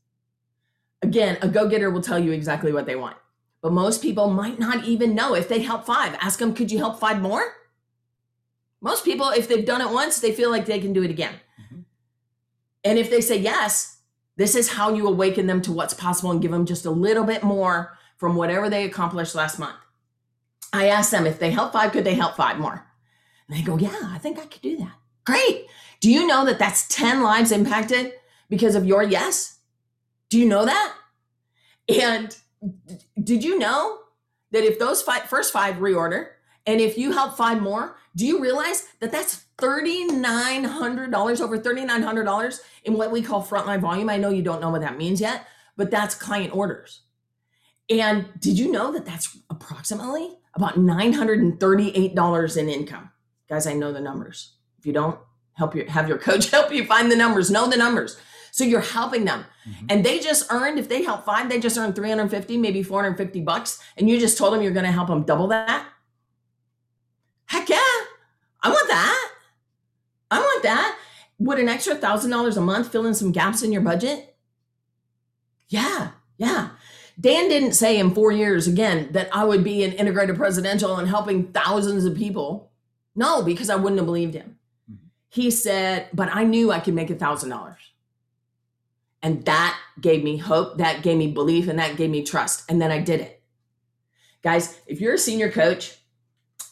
[1.02, 3.18] Again, a go getter will tell you exactly what they want.
[3.62, 6.16] But most people might not even know if they help five.
[6.20, 7.44] Ask them, could you help five more?
[8.82, 11.36] Most people, if they've done it once, they feel like they can do it again.
[11.62, 11.82] Mm-hmm.
[12.84, 14.00] And if they say yes,
[14.36, 17.24] this is how you awaken them to what's possible and give them just a little
[17.24, 19.78] bit more from whatever they accomplished last month.
[20.74, 22.86] I asked them if they help five, could they help five more?
[23.48, 24.94] And they go, yeah, I think I could do that.
[25.24, 25.68] Great.
[26.00, 28.14] Do you know that that's 10 lives impacted
[28.50, 29.60] because of your yes?
[30.30, 30.96] Do you know that?
[31.88, 32.36] And
[33.24, 34.00] did you know
[34.52, 36.30] that if those five, first five reorder
[36.66, 42.94] and if you help five more, do you realize that that's $3,900, over $3,900 in
[42.94, 44.10] what we call frontline volume?
[44.10, 45.46] I know you don't know what that means yet,
[45.78, 47.02] but that's client orders.
[47.90, 53.10] And did you know that that's approximately about $938 in income?
[53.50, 54.54] Guys, I know the numbers.
[54.80, 55.20] If you don't,
[55.54, 58.18] help your have your coach help you find the numbers, know the numbers.
[58.52, 59.46] So you're helping them.
[59.68, 59.86] Mm-hmm.
[59.90, 63.82] And they just earned, if they help five, they just earned 350, maybe 450 bucks.
[63.98, 65.88] And you just told them you're going to help them double that.
[67.46, 67.78] Heck yeah.
[68.62, 69.32] I want that.
[70.30, 71.00] I want that.
[71.40, 74.36] Would an extra thousand dollars a month fill in some gaps in your budget?
[75.68, 76.70] Yeah, yeah.
[77.20, 81.08] Dan didn't say in four years again that I would be an integrated presidential and
[81.08, 82.72] helping thousands of people.
[83.16, 84.58] No, because I wouldn't have believed him.
[84.92, 85.08] Mm-hmm.
[85.30, 87.92] He said, but I knew I could make a thousand dollars.
[89.22, 92.70] And that gave me hope, that gave me belief, and that gave me trust.
[92.70, 93.42] And then I did it.
[94.42, 95.98] Guys, if you're a senior coach,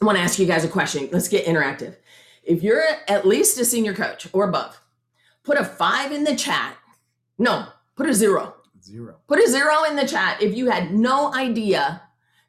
[0.01, 1.07] I want to ask you guys a question.
[1.11, 1.95] Let's get interactive.
[2.43, 4.81] If you're at least a senior coach or above,
[5.43, 6.75] put a five in the chat.
[7.37, 8.55] No, put a zero.
[8.83, 9.17] Zero.
[9.27, 12.01] Put a zero in the chat if you had no idea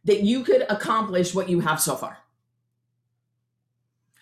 [0.05, 2.19] that you could accomplish what you have so far.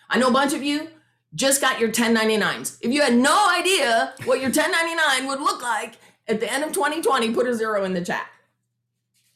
[0.09, 0.89] I know a bunch of you
[1.33, 2.77] just got your 1099s.
[2.81, 5.95] If you had no idea what your 1099 would look like
[6.27, 8.27] at the end of 2020, put a zero in the chat.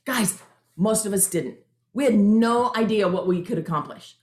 [0.03, 0.41] Guys,
[0.76, 1.57] most of us didn't.
[1.93, 4.17] We had no idea what we could accomplish.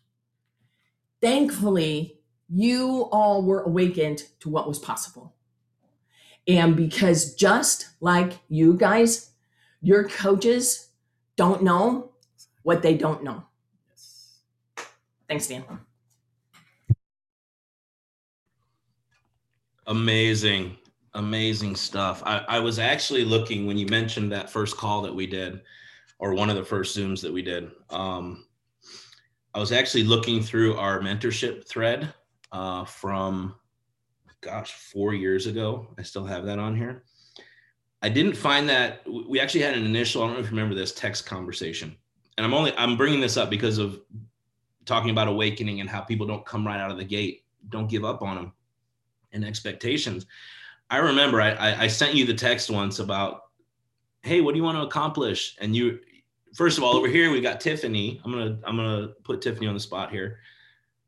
[1.23, 5.35] Thankfully, you all were awakened to what was possible.
[6.49, 9.31] And because just like you guys,
[9.81, 10.89] your coaches
[11.37, 12.13] don't know
[12.63, 13.45] what they don't know.
[15.29, 15.65] Thanks, Dan.
[19.87, 20.77] Amazing,
[21.15, 22.23] amazing stuff.
[22.25, 25.63] I, I was actually looking when you mentioned that first call that we did,
[26.19, 27.71] or one of the first Zooms that we did.
[27.91, 28.47] Um,
[29.55, 32.15] I was actually looking through our mentorship thread
[32.53, 33.57] uh, from,
[34.43, 35.89] gosh, four years ago.
[35.99, 37.05] I still have that on here.
[38.03, 40.23] I didn't find that we actually had an initial.
[40.23, 41.97] I don't know if you remember this text conversation,
[42.37, 44.01] and I'm only I'm bringing this up because of
[44.85, 47.45] talking about awakening and how people don't come right out of the gate.
[47.69, 48.53] Don't give up on them
[49.33, 50.27] and expectations.
[50.91, 53.43] I remember I, I sent you the text once about,
[54.23, 55.57] hey, what do you want to accomplish?
[55.61, 56.01] And you,
[56.55, 58.21] first of all, over here we got Tiffany.
[58.25, 60.41] I'm gonna I'm gonna put Tiffany on the spot here,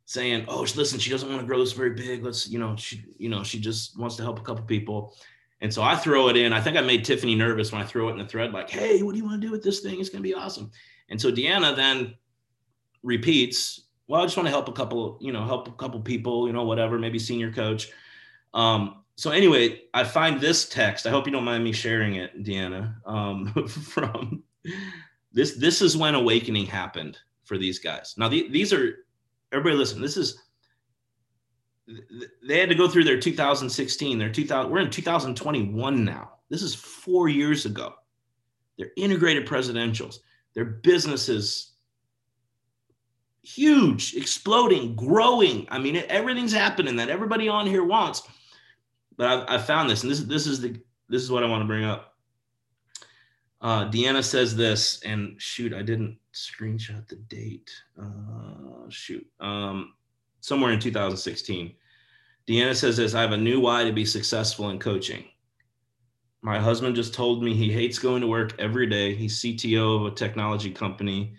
[0.06, 2.24] saying, oh, listen, she doesn't want to grow this very big.
[2.24, 5.16] Let's, you know, she, you know, she just wants to help a couple people.
[5.60, 6.52] And so I throw it in.
[6.52, 9.02] I think I made Tiffany nervous when I throw it in the thread, like, hey,
[9.02, 9.98] what do you want to do with this thing?
[9.98, 10.70] It's gonna be awesome.
[11.08, 12.14] And so Deanna then
[13.02, 16.46] repeats, well, I just want to help a couple, you know, help a couple people,
[16.46, 17.90] you know, whatever, maybe senior coach.
[18.52, 21.06] Um, so anyway, I find this text.
[21.06, 22.94] I hope you don't mind me sharing it, Deanna.
[23.06, 24.42] Um, from
[25.32, 28.14] this, this is when awakening happened for these guys.
[28.18, 29.03] Now the, these are
[29.54, 29.76] everybody.
[29.76, 30.42] Listen, this is
[32.46, 34.70] they had to go through their 2016, their 2000.
[34.70, 36.32] We're in 2021 now.
[36.48, 37.94] This is four years ago.
[38.78, 40.16] They're integrated presidentials.
[40.54, 41.74] Their businesses
[43.44, 45.66] huge, exploding, growing.
[45.70, 48.22] I mean, everything's happening that everybody on here wants.
[49.16, 51.46] But I've, I've found this, and this is this is the this is what I
[51.46, 52.14] want to bring up.
[53.60, 57.70] Uh, Deanna says this, and shoot, I didn't screenshot the date.
[58.00, 59.94] Uh, shoot, um,
[60.40, 61.74] somewhere in 2016.
[62.46, 65.24] Deanna says this I have a new why to be successful in coaching.
[66.42, 69.14] My husband just told me he hates going to work every day.
[69.14, 71.34] He's CTO of a technology company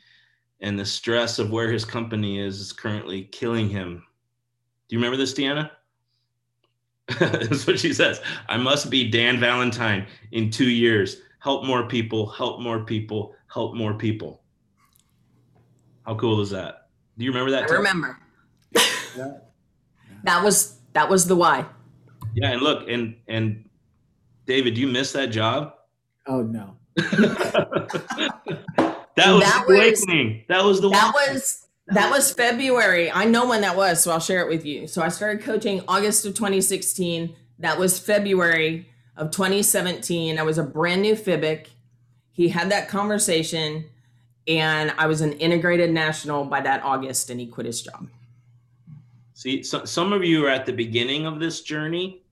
[0.62, 4.04] and the stress of where his company is is currently killing him.
[4.88, 5.70] Do you remember this, Deanna?
[7.20, 8.22] That's what she says.
[8.50, 11.22] I must be Dan Valentine in two years.
[11.40, 14.42] Help more people, help more people, help more people.
[16.06, 16.90] How cool is that?
[17.18, 17.70] Do you remember that?
[17.70, 18.18] I remember.
[19.18, 19.32] yeah.
[20.24, 21.66] That was that was the why.
[22.34, 23.70] Yeah, and look, and and
[24.48, 25.76] David, do you missed that job?
[26.26, 26.78] Oh no.
[29.16, 30.28] That was that awakening.
[30.28, 31.34] Was, that was the that one.
[31.34, 33.12] was that was February.
[33.12, 34.88] I know when that was, so I'll share it with you.
[34.88, 37.36] So I started coaching August of 2016.
[37.60, 40.38] That was February of 2017.
[40.38, 41.68] I was a brand new Fibic.
[42.32, 43.86] He had that conversation,
[44.48, 48.08] and I was an integrated national by that August, and he quit his job.
[49.34, 52.24] See, so, some of you are at the beginning of this journey,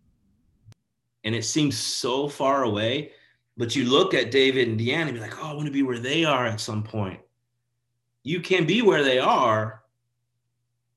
[1.23, 3.11] and it seems so far away.
[3.57, 5.83] But you look at David and Deanna and be like, oh, I want to be
[5.83, 7.19] where they are at some point.
[8.23, 9.83] You can be where they are,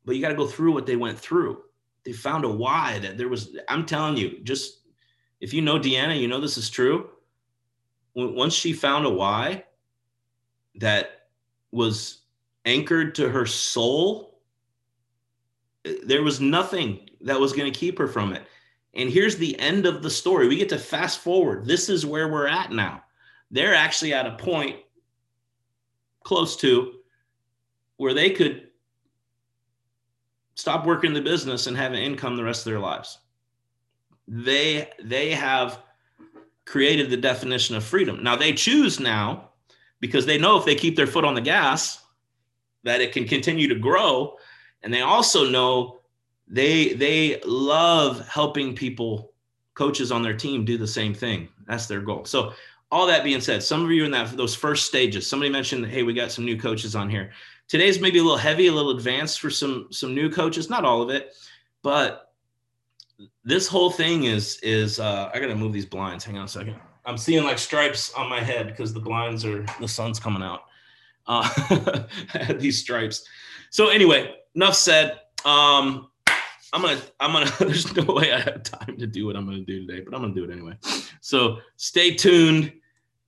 [0.05, 1.62] but you got to go through what they went through.
[2.05, 4.87] They found a why that there was, I'm telling you, just
[5.41, 7.11] if you know Deanna, you know this is true.
[8.14, 9.64] Once she found a why
[10.77, 11.29] that
[11.72, 12.22] was
[12.64, 14.41] anchored to her soul,
[15.85, 18.47] eh, there was nothing that was going to keep her from it.
[18.95, 20.49] And here's the end of the story.
[20.49, 21.66] We get to fast forward.
[21.66, 23.03] This is where we're at now.
[23.51, 24.77] They're actually at a point
[26.24, 26.95] close to
[27.99, 28.68] where they could
[30.55, 33.18] stop working the business and have an income the rest of their lives.
[34.27, 35.81] They they have
[36.64, 38.24] created the definition of freedom.
[38.24, 39.46] Now they choose now
[40.01, 42.03] because they know if they keep their foot on the gas
[42.87, 44.37] that it can continue to grow.
[44.83, 46.01] And they also know
[46.47, 49.33] they they love helping people
[49.75, 51.49] coaches on their team do the same thing.
[51.67, 52.25] That's their goal.
[52.25, 52.53] So
[52.93, 56.05] all that being said some of you in that those first stages somebody mentioned hey
[56.05, 57.33] we got some new coaches on here.
[57.69, 61.03] Today's maybe a little heavy a little advanced for some some new coaches not all
[61.03, 61.35] of it
[61.83, 62.33] but
[63.45, 66.25] this whole thing is is uh i gotta move these blinds.
[66.25, 66.77] Hang on a second
[67.07, 70.63] i'm seeing like stripes on my head because the blinds are the sun's coming out
[71.27, 72.05] uh
[72.59, 73.27] these stripes
[73.71, 76.09] so anyway enough said um
[76.73, 79.61] I'm gonna, I'm gonna, there's no way I have time to do what I'm gonna
[79.61, 80.77] do today, but I'm gonna do it anyway.
[81.21, 82.73] So stay tuned.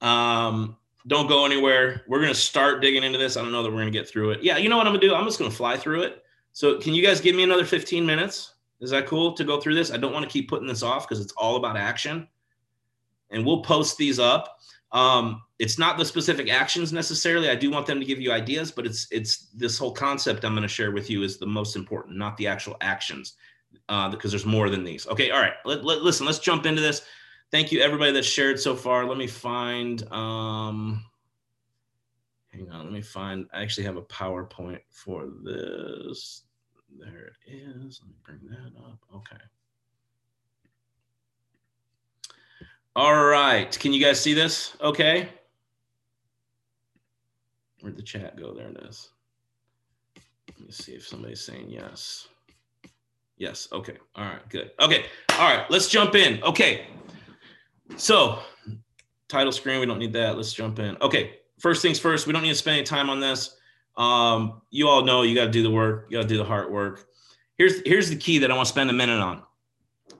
[0.00, 0.76] Um,
[1.06, 2.02] don't go anywhere.
[2.08, 3.36] We're gonna start digging into this.
[3.36, 4.42] I don't know that we're gonna get through it.
[4.42, 5.14] Yeah, you know what I'm gonna do?
[5.14, 6.24] I'm just gonna fly through it.
[6.52, 8.54] So can you guys give me another 15 minutes?
[8.80, 9.90] Is that cool to go through this?
[9.90, 12.28] I don't want to keep putting this off because it's all about action.
[13.30, 14.58] And we'll post these up.
[14.92, 17.50] Um, it's not the specific actions necessarily.
[17.50, 20.52] I do want them to give you ideas, but it's it's this whole concept I'm
[20.52, 23.34] going to share with you is the most important, not the actual actions,
[23.88, 25.06] uh, because there's more than these.
[25.08, 25.54] Okay, all right.
[25.64, 27.02] Let, let, listen, let's jump into this.
[27.50, 29.04] Thank you everybody that's shared so far.
[29.04, 30.10] Let me find.
[30.12, 31.04] Um,
[32.52, 33.46] hang on, let me find.
[33.52, 36.42] I actually have a PowerPoint for this.
[36.98, 38.00] There it is.
[38.02, 39.00] Let me bring that up.
[39.14, 39.42] Okay.
[42.98, 43.78] All right.
[43.78, 44.76] Can you guys see this?
[44.80, 45.28] Okay.
[47.80, 48.52] Where'd the chat go?
[48.52, 49.10] There it is.
[50.58, 52.26] Let me see if somebody's saying yes.
[53.36, 53.68] Yes.
[53.70, 53.98] Okay.
[54.16, 54.48] All right.
[54.48, 54.72] Good.
[54.80, 55.04] Okay.
[55.38, 55.64] All right.
[55.70, 56.42] Let's jump in.
[56.42, 56.88] Okay.
[57.96, 58.40] So,
[59.28, 60.36] title screen, we don't need that.
[60.36, 60.96] Let's jump in.
[61.00, 61.36] Okay.
[61.60, 63.54] First things first, we don't need to spend any time on this.
[63.96, 66.44] Um, you all know you got to do the work, you got to do the
[66.44, 67.06] hard work.
[67.58, 69.44] Here's here's the key that I want to spend a minute on.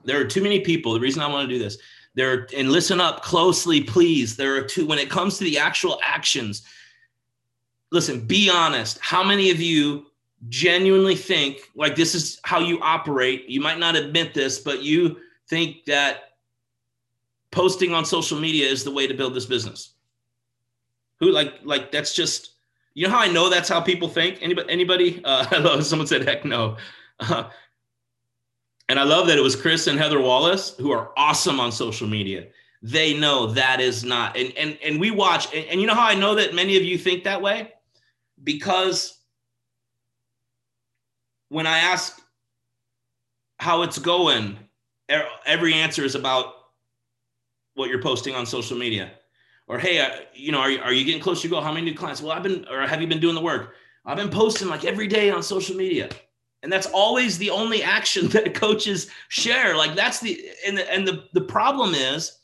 [0.05, 0.93] There are too many people.
[0.93, 1.77] The reason I want to do this,
[2.15, 4.35] there and listen up closely, please.
[4.35, 6.63] There are two when it comes to the actual actions.
[7.91, 8.99] Listen, be honest.
[9.01, 10.07] How many of you
[10.47, 13.47] genuinely think like this is how you operate?
[13.47, 16.35] You might not admit this, but you think that
[17.51, 19.93] posting on social media is the way to build this business.
[21.19, 22.53] Who like like that's just
[22.93, 24.39] you know how I know that's how people think.
[24.41, 25.21] Anybody anybody?
[25.23, 26.77] Uh, hello, someone said heck no.
[27.19, 27.49] Uh,
[28.89, 32.07] and I love that it was Chris and Heather Wallace who are awesome on social
[32.07, 32.47] media.
[32.81, 36.07] They know that is not, and and and we watch, and, and you know how
[36.07, 37.73] I know that many of you think that way,
[38.43, 39.19] because
[41.49, 42.21] when I ask
[43.57, 44.57] how it's going,
[45.45, 46.53] every answer is about
[47.73, 49.11] what you're posting on social media,
[49.67, 51.63] or hey, uh, you know, are you, are you getting close to your goal?
[51.63, 52.21] How many new clients?
[52.21, 53.75] Well, I've been, or have you been doing the work?
[54.05, 56.09] I've been posting like every day on social media
[56.63, 59.75] and that's always the only action that coaches share.
[59.75, 62.37] Like that's the and the, and the the problem is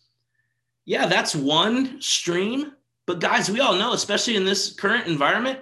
[0.86, 2.74] yeah that's one stream
[3.08, 5.60] but guys we all know especially in this current environment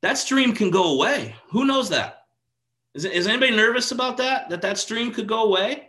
[0.00, 1.34] that stream can go away.
[1.50, 2.26] Who knows that?
[2.94, 5.87] Is, is anybody nervous about that that that stream could go away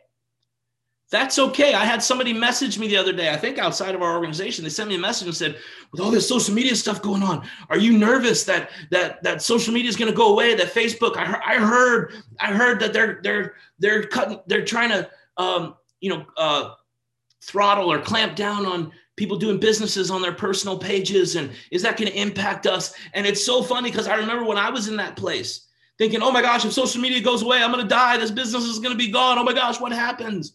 [1.11, 1.73] that's okay.
[1.73, 4.63] I had somebody message me the other day, I think outside of our organization.
[4.63, 5.57] They sent me a message and said,
[5.91, 9.73] with all this social media stuff going on, are you nervous that that that social
[9.73, 10.53] media is going to go away?
[10.53, 14.89] That Facebook, I heard, I heard, I heard that they're they're they're cutting, they're trying
[14.89, 16.75] to um, you know uh,
[17.43, 21.97] throttle or clamp down on people doing businesses on their personal pages, and is that
[21.97, 22.93] going to impact us?
[23.13, 25.65] And it's so funny because I remember when I was in that place,
[25.97, 28.15] thinking, oh my gosh, if social media goes away, I'm going to die.
[28.17, 29.39] This business is going to be gone.
[29.39, 30.53] Oh my gosh, what happens?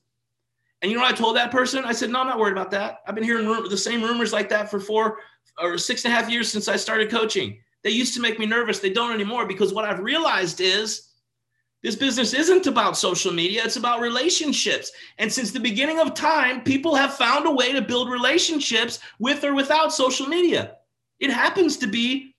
[0.85, 1.83] And you know what I told that person?
[1.87, 2.99] I said, no, I'm not worried about that.
[3.07, 5.17] I've been hearing the same rumors like that for four
[5.59, 7.57] or six and a half years since I started coaching.
[7.83, 8.81] They used to make me nervous.
[8.81, 11.09] They don't anymore because what I've realized is
[11.83, 14.93] this business isn't about social media, it's about relationships.
[15.17, 19.43] And since the beginning of time, people have found a way to build relationships with
[19.43, 20.77] or without social media.
[21.19, 22.35] It happens to be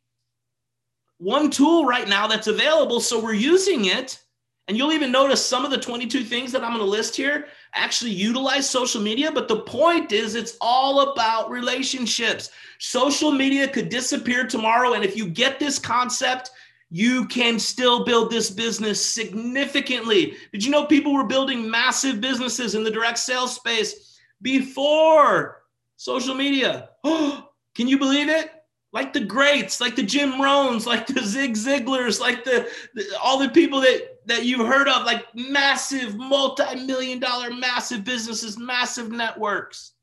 [1.18, 3.00] one tool right now that's available.
[3.00, 4.22] So we're using it.
[4.68, 7.48] And you'll even notice some of the 22 things that I'm going to list here
[7.76, 12.50] actually utilize social media, but the point is it's all about relationships.
[12.80, 14.94] Social media could disappear tomorrow.
[14.94, 16.52] And if you get this concept,
[16.90, 20.36] you can still build this business significantly.
[20.52, 25.64] Did you know people were building massive businesses in the direct sales space before
[25.98, 26.90] social media?
[27.04, 28.52] can you believe it?
[28.94, 33.40] Like the greats, like the Jim Rohns, like the Zig Ziglars, like the, the all
[33.40, 39.94] the people that that you've heard of, like massive, multi-million dollar, massive businesses, massive networks.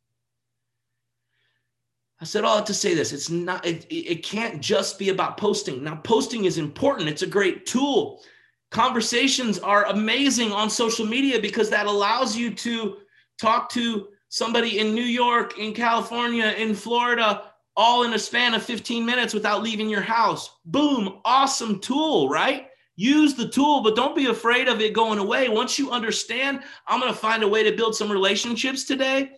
[2.20, 3.12] I said all have to say this.
[3.12, 5.82] It's not, it, it can't just be about posting.
[5.82, 7.08] Now, posting is important.
[7.08, 8.22] It's a great tool.
[8.70, 12.98] Conversations are amazing on social media because that allows you to
[13.40, 17.42] talk to somebody in New York, in California, in Florida,
[17.76, 20.58] all in a span of 15 minutes without leaving your house.
[20.64, 22.68] Boom, awesome tool, right?
[22.96, 25.48] Use the tool, but don't be afraid of it going away.
[25.48, 29.32] Once you understand, I'm going to find a way to build some relationships today.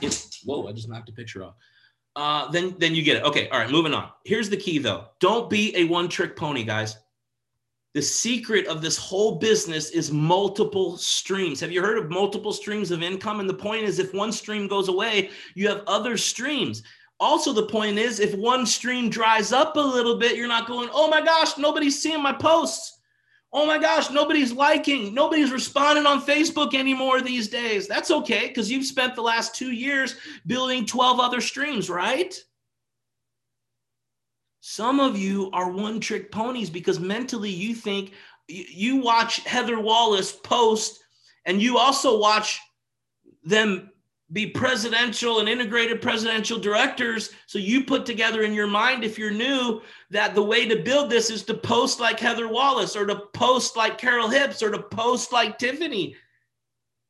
[0.00, 1.54] If, whoa, I just knocked a picture off.
[2.14, 3.22] Uh, then, then you get it.
[3.24, 3.48] Okay.
[3.48, 3.70] All right.
[3.70, 4.10] Moving on.
[4.24, 5.06] Here's the key though.
[5.20, 6.96] Don't be a one trick pony, guys.
[7.94, 11.60] The secret of this whole business is multiple streams.
[11.60, 13.40] Have you heard of multiple streams of income?
[13.40, 16.82] And the point is, if one stream goes away, you have other streams.
[17.22, 20.88] Also, the point is, if one stream dries up a little bit, you're not going,
[20.92, 22.98] oh my gosh, nobody's seeing my posts.
[23.52, 27.86] Oh my gosh, nobody's liking, nobody's responding on Facebook anymore these days.
[27.86, 30.16] That's okay because you've spent the last two years
[30.48, 32.34] building 12 other streams, right?
[34.60, 38.14] Some of you are one trick ponies because mentally you think
[38.48, 41.04] you watch Heather Wallace post
[41.44, 42.58] and you also watch
[43.44, 43.91] them
[44.32, 47.30] be presidential and integrated presidential directors.
[47.46, 51.10] So you put together in your mind, if you're new, that the way to build
[51.10, 54.82] this is to post like Heather Wallace or to post like Carol Hips or to
[54.82, 56.16] post like Tiffany.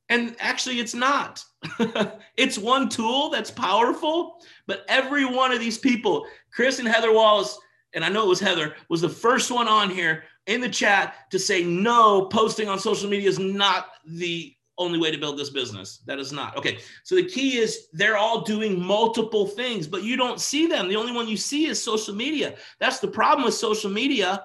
[0.08, 1.44] And actually, it's not.
[2.36, 7.56] it's one tool that's powerful, but every one of these people, Chris and Heather Wallace,
[7.94, 11.30] and I know it was Heather, was the first one on here in the chat
[11.30, 15.50] to say no, posting on social media is not the only way to build this
[15.50, 16.00] business.
[16.06, 16.56] That is not.
[16.56, 16.78] Okay.
[17.04, 20.88] So the key is they're all doing multiple things, but you don't see them.
[20.88, 22.56] The only one you see is social media.
[22.78, 24.44] That's the problem with social media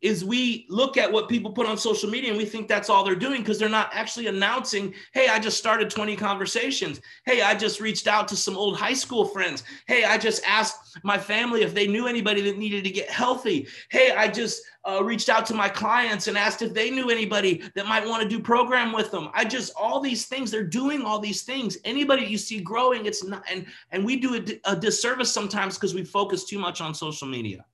[0.00, 3.04] is we look at what people put on social media and we think that's all
[3.04, 7.00] they're doing because they're not actually announcing, hey, I just started 20 conversations.
[7.26, 9.62] Hey, I just reached out to some old high school friends.
[9.86, 13.66] Hey, I just asked my family if they knew anybody that needed to get healthy.
[13.90, 17.62] Hey, I just uh, reached out to my clients and asked if they knew anybody
[17.74, 19.28] that might want to do program with them.
[19.34, 20.50] I just all these things.
[20.50, 21.76] They're doing all these things.
[21.84, 23.44] Anybody you see growing, it's not.
[23.50, 27.28] And and we do a, a disservice sometimes because we focus too much on social
[27.28, 27.64] media.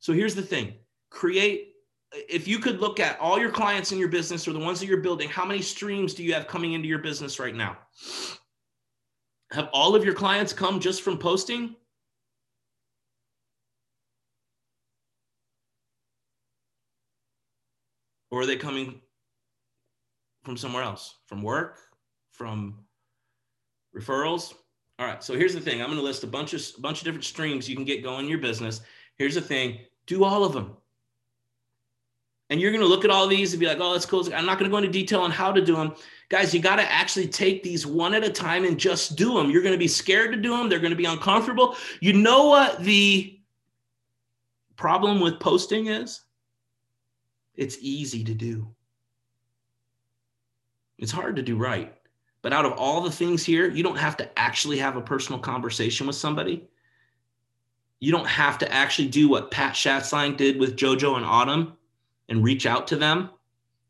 [0.00, 0.74] So here's the thing:
[1.10, 1.74] create.
[2.28, 4.86] If you could look at all your clients in your business or the ones that
[4.86, 7.76] you're building, how many streams do you have coming into your business right now?
[9.52, 11.76] Have all of your clients come just from posting?
[18.30, 19.00] or are they coming
[20.44, 21.78] from somewhere else from work
[22.30, 22.78] from
[23.96, 24.54] referrals
[24.98, 26.98] all right so here's the thing i'm going to list a bunch of a bunch
[26.98, 28.80] of different streams you can get going in your business
[29.18, 29.78] here's the thing.
[30.06, 30.76] Do all of them.
[32.50, 34.24] And you're going to look at all these and be like oh that's cool.
[34.34, 35.94] I'm not going to go into detail on how to do them
[36.30, 39.50] guys you got to actually take these one at a time and just do them
[39.50, 41.76] you're going to be scared to do them they're going to be uncomfortable.
[42.00, 43.38] You know what the
[44.76, 46.22] problem with posting is?
[47.54, 48.68] It's easy to do.
[50.96, 51.94] It's hard to do right.
[52.40, 55.40] But out of all the things here, you don't have to actually have a personal
[55.40, 56.68] conversation with somebody.
[58.00, 61.76] You don't have to actually do what Pat Schatzline did with JoJo and Autumn
[62.28, 63.30] and reach out to them.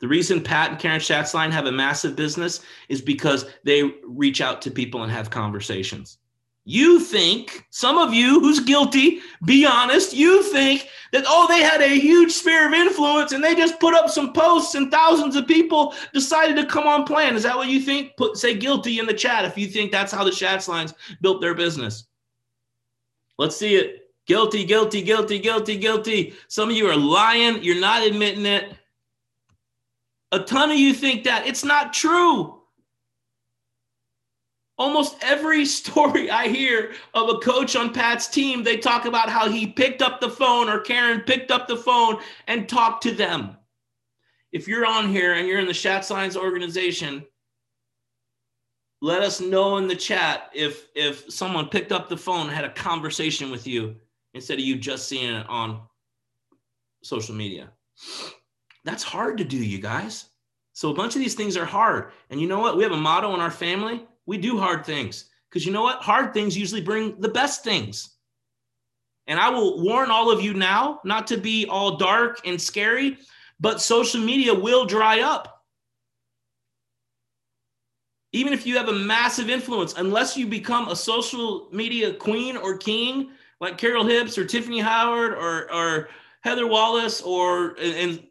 [0.00, 4.62] The reason Pat and Karen Schatzline have a massive business is because they reach out
[4.62, 6.18] to people and have conversations.
[6.64, 11.80] You think, some of you who's guilty, be honest, you think that, oh, they had
[11.80, 15.48] a huge sphere of influence and they just put up some posts and thousands of
[15.48, 17.34] people decided to come on plan.
[17.36, 18.16] Is that what you think?
[18.18, 20.92] Put say guilty in the chat if you think that's how the Schatzlines
[21.22, 22.07] built their business.
[23.38, 24.02] Let's see it.
[24.26, 26.34] Guilty, guilty, guilty, guilty, guilty.
[26.48, 27.62] Some of you are lying.
[27.62, 28.74] You're not admitting it.
[30.32, 31.46] A ton of you think that.
[31.46, 32.60] It's not true.
[34.76, 39.48] Almost every story I hear of a coach on Pat's team, they talk about how
[39.48, 42.18] he picked up the phone or Karen picked up the phone
[42.48, 43.56] and talked to them.
[44.52, 47.24] If you're on here and you're in the Schatzline organization,
[49.00, 52.72] let us know in the chat if if someone picked up the phone had a
[52.72, 53.96] conversation with you
[54.34, 55.80] instead of you just seeing it on
[57.02, 57.70] social media.
[58.84, 60.26] That's hard to do, you guys.
[60.72, 62.12] So a bunch of these things are hard.
[62.30, 62.76] And you know what?
[62.76, 66.02] We have a motto in our family we do hard things because you know what?
[66.02, 68.10] Hard things usually bring the best things.
[69.26, 73.16] And I will warn all of you now not to be all dark and scary,
[73.58, 75.57] but social media will dry up.
[78.32, 82.76] Even if you have a massive influence, unless you become a social media queen or
[82.76, 86.08] king like Carol Hibbs or Tiffany Howard or, or
[86.42, 88.22] Heather Wallace or and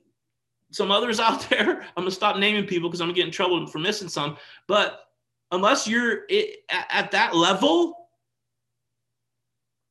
[0.71, 1.81] some others out there.
[1.81, 4.37] I'm gonna stop naming people because I'm gonna get in trouble for missing some.
[4.67, 5.07] But
[5.51, 6.23] unless you're
[6.69, 8.09] at that level,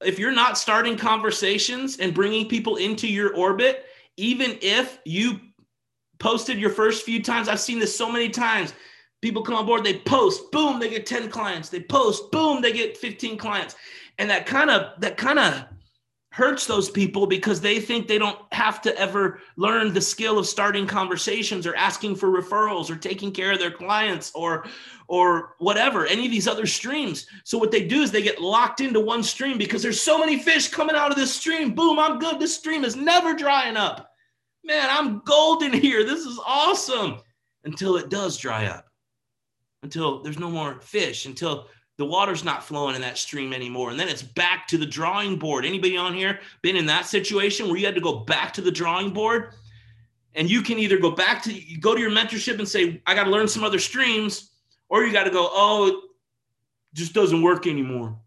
[0.04, 3.86] if you're not starting conversations and bringing people into your orbit,
[4.16, 5.40] even if you
[6.18, 8.74] posted your first few times, I've seen this so many times.
[9.26, 11.68] People come on board, they post, boom, they get 10 clients.
[11.68, 13.74] They post, boom, they get 15 clients.
[14.18, 15.64] And that kind of that kind of
[16.30, 20.46] hurts those people because they think they don't have to ever learn the skill of
[20.46, 24.64] starting conversations or asking for referrals or taking care of their clients or
[25.08, 27.26] or whatever any of these other streams.
[27.42, 30.38] So what they do is they get locked into one stream because there's so many
[30.38, 31.74] fish coming out of this stream.
[31.74, 32.38] Boom i'm good.
[32.38, 34.08] This stream is never drying up.
[34.62, 36.04] Man i'm golden here.
[36.04, 37.18] This is awesome.
[37.64, 38.86] Until it does dry up
[39.86, 43.90] until there's no more fish until the water's not flowing in that stream anymore.
[43.90, 45.64] And then it's back to the drawing board.
[45.64, 48.70] Anybody on here been in that situation where you had to go back to the
[48.70, 49.54] drawing board?
[50.34, 53.14] And you can either go back to you go to your mentorship and say i
[53.14, 54.50] got to learn some other streams
[54.90, 56.02] or you got to go oh
[56.92, 58.18] just doesn't work anymore.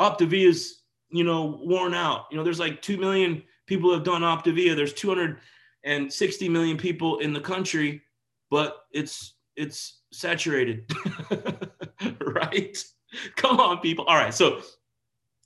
[0.00, 0.80] Optavia is
[1.10, 2.24] you know worn out.
[2.30, 4.74] You know there's like 2 million people have done optavia.
[4.74, 8.02] There's 260 million people in the country
[8.50, 10.90] but it's it's saturated
[12.20, 12.76] right?
[13.36, 14.04] Come on, people.
[14.04, 14.34] All right.
[14.34, 14.60] So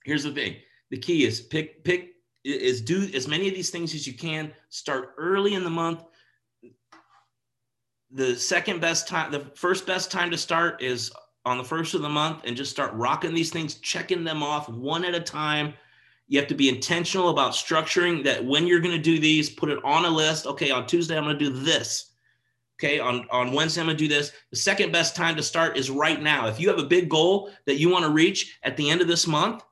[0.04, 0.56] here's the thing.
[0.90, 2.10] The key is pick, pick,
[2.44, 4.52] is do as many of these things as you can.
[4.68, 6.04] Start early in the month.
[8.10, 11.10] The second best time, the first best time to start is
[11.46, 14.68] on the first of the month and just start rocking these things, checking them off
[14.68, 15.74] one at a time.
[16.28, 19.68] You have to be intentional about structuring that when you're going to do these, put
[19.68, 20.46] it on a list.
[20.46, 22.13] Okay, on Tuesday, I'm going to do this.
[22.78, 24.32] Okay, on, on Wednesday, I'm gonna do this.
[24.50, 26.48] The second best time to start is right now.
[26.48, 29.26] If you have a big goal that you wanna reach at the end of this
[29.26, 29.62] month,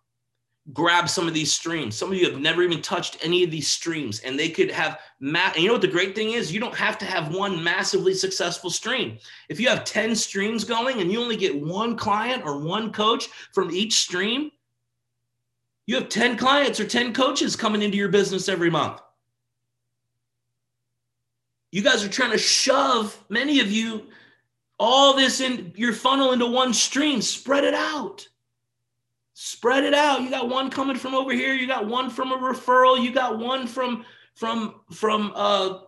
[0.72, 1.96] grab some of these streams.
[1.96, 5.00] Some of you have never even touched any of these streams, and they could have.
[5.18, 6.52] Ma- and you know what the great thing is?
[6.52, 9.18] You don't have to have one massively successful stream.
[9.48, 13.28] If you have 10 streams going and you only get one client or one coach
[13.52, 14.52] from each stream,
[15.86, 19.00] you have 10 clients or 10 coaches coming into your business every month.
[21.72, 24.06] You guys are trying to shove, many of you,
[24.78, 27.20] all this in your funnel into one stream.
[27.22, 28.28] Spread it out.
[29.32, 30.22] Spread it out.
[30.22, 31.54] You got one coming from over here.
[31.54, 33.02] You got one from a referral.
[33.02, 34.04] You got one from
[34.34, 35.80] from from uh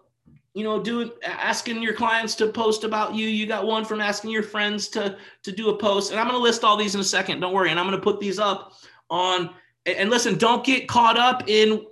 [0.55, 4.31] you know doing asking your clients to post about you you got one from asking
[4.31, 7.01] your friends to to do a post and i'm going to list all these in
[7.01, 8.75] a second don't worry and i'm going to put these up
[9.09, 9.51] on
[9.87, 11.85] and listen don't get caught up in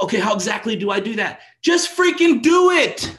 [0.00, 3.18] okay how exactly do i do that just freaking do it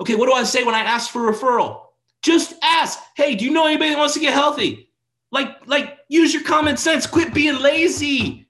[0.00, 1.82] okay what do i say when i ask for referral
[2.22, 4.90] just ask hey do you know anybody that wants to get healthy
[5.32, 7.06] like, like use your common sense.
[7.06, 8.46] Quit being lazy.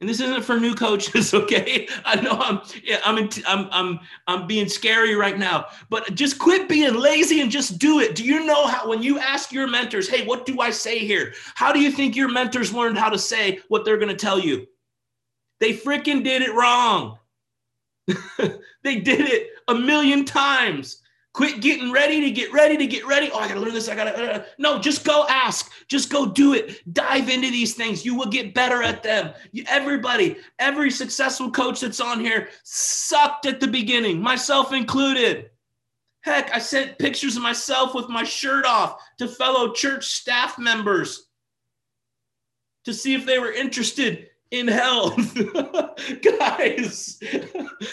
[0.00, 1.86] And this isn't for new coaches, okay?
[2.04, 6.40] I know I'm, yeah, I'm, in, I'm, I'm, I'm being scary right now, but just
[6.40, 8.16] quit being lazy and just do it.
[8.16, 11.34] Do you know how when you ask your mentors, hey, what do I say here?
[11.54, 14.40] How do you think your mentors learned how to say what they're going to tell
[14.40, 14.66] you?
[15.62, 17.20] They freaking did it wrong.
[18.82, 21.00] they did it a million times.
[21.34, 23.30] Quit getting ready to get ready to get ready.
[23.32, 23.88] Oh, I gotta learn this.
[23.88, 24.40] I gotta.
[24.40, 25.70] Uh, no, just go ask.
[25.86, 26.92] Just go do it.
[26.92, 28.04] Dive into these things.
[28.04, 29.34] You will get better at them.
[29.52, 35.50] You, everybody, every successful coach that's on here sucked at the beginning, myself included.
[36.22, 41.28] Heck, I sent pictures of myself with my shirt off to fellow church staff members
[42.84, 45.36] to see if they were interested in health.
[46.38, 47.18] Guys,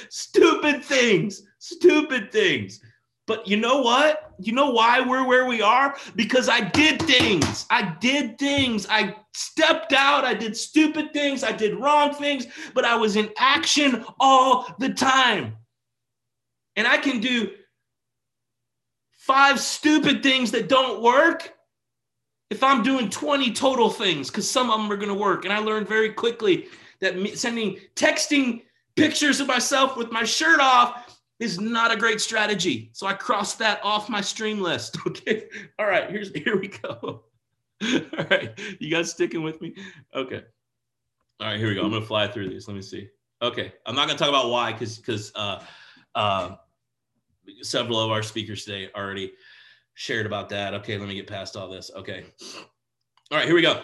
[0.09, 2.81] stupid things, stupid things.
[3.25, 4.33] But you know what?
[4.39, 5.95] You know why we're where we are?
[6.15, 7.65] Because I did things.
[7.69, 8.87] I did things.
[8.89, 10.25] I stepped out.
[10.25, 11.43] I did stupid things.
[11.43, 15.57] I did wrong things, but I was in action all the time.
[16.75, 17.51] And I can do
[19.11, 21.53] five stupid things that don't work
[22.49, 25.45] if I'm doing 20 total things, because some of them are going to work.
[25.45, 26.67] And I learned very quickly
[26.99, 28.63] that sending, texting
[28.95, 32.89] pictures of myself with my shirt off is not a great strategy.
[32.93, 34.97] So I crossed that off my stream list.
[35.07, 35.45] Okay.
[35.77, 36.09] All right.
[36.09, 37.23] Here's here we go.
[37.83, 38.59] All right.
[38.79, 39.73] You guys sticking with me?
[40.13, 40.43] Okay.
[41.39, 41.83] All right, here we go.
[41.83, 42.67] I'm gonna fly through these.
[42.67, 43.07] Let me see.
[43.41, 43.71] Okay.
[43.85, 45.63] I'm not gonna talk about why because because uh
[46.15, 46.55] uh
[47.61, 49.31] several of our speakers today already
[49.99, 50.73] shared about that.
[50.73, 51.91] Okay, let me get past all this.
[51.93, 52.23] Okay.
[53.31, 53.83] All right, here we go.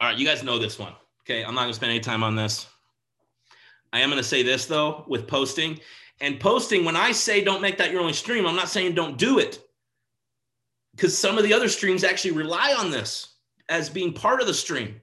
[0.00, 0.92] All right, you guys know this one.
[1.24, 2.68] Okay, I'm not gonna spend any time on this.
[3.92, 5.80] I am gonna say this though with posting
[6.20, 9.18] and posting, when I say don't make that your only stream, I'm not saying don't
[9.18, 9.60] do it.
[10.94, 13.34] Because some of the other streams actually rely on this
[13.68, 15.02] as being part of the stream.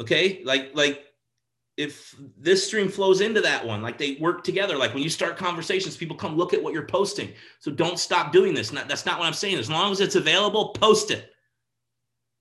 [0.00, 0.42] Okay.
[0.44, 1.04] Like, like
[1.76, 4.76] if this stream flows into that one, like they work together.
[4.76, 7.32] Like when you start conversations, people come look at what you're posting.
[7.58, 8.70] So don't stop doing this.
[8.70, 9.58] That's not what I'm saying.
[9.58, 11.30] As long as it's available, post it.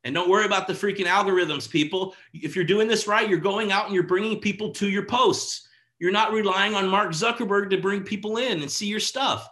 [0.04, 2.16] And don't worry about the freaking algorithms, people.
[2.34, 5.68] If you're doing this right, you're going out and you're bringing people to your posts.
[5.98, 9.48] You're not relying on Mark Zuckerberg to bring people in and see your stuff.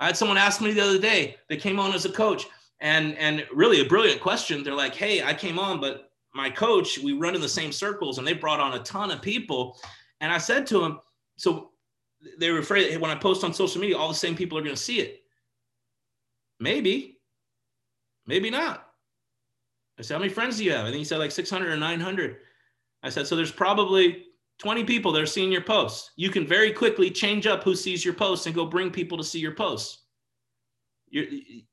[0.00, 2.46] I had someone ask me the other day, they came on as a coach
[2.80, 4.62] and and really a brilliant question.
[4.62, 8.18] They're like, "Hey, I came on, but my coach, we run in the same circles
[8.18, 9.80] and they brought on a ton of people."
[10.20, 11.00] And I said to them,
[11.36, 11.72] "So
[12.38, 14.62] they were afraid hey, when I post on social media, all the same people are
[14.62, 15.22] going to see it."
[16.60, 17.20] Maybe.
[18.26, 18.92] Maybe not.
[19.98, 21.76] I said, "How many friends do you have?" I think he said like 600 or
[21.76, 22.38] 900.
[23.02, 24.26] I said, "So there's probably
[24.58, 26.12] 20 people that are seeing your posts.
[26.16, 29.24] You can very quickly change up who sees your posts and go bring people to
[29.24, 30.04] see your posts.
[31.08, 31.26] You're,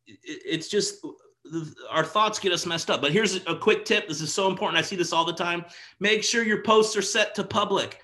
[0.05, 1.05] it's just
[1.89, 3.01] our thoughts get us messed up.
[3.01, 4.07] But here's a quick tip.
[4.07, 4.77] This is so important.
[4.77, 5.65] I see this all the time.
[5.99, 8.01] Make sure your posts are set to public.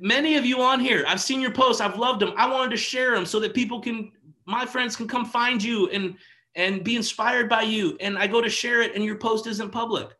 [0.00, 1.80] Many of you on here, I've seen your posts.
[1.80, 2.32] I've loved them.
[2.36, 4.12] I wanted to share them so that people can,
[4.44, 6.16] my friends can come find you and
[6.56, 7.96] and be inspired by you.
[8.00, 10.16] And I go to share it, and your post isn't public.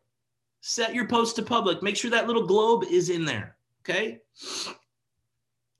[0.61, 1.81] Set your post to public.
[1.81, 3.57] Make sure that little globe is in there.
[3.81, 4.19] Okay.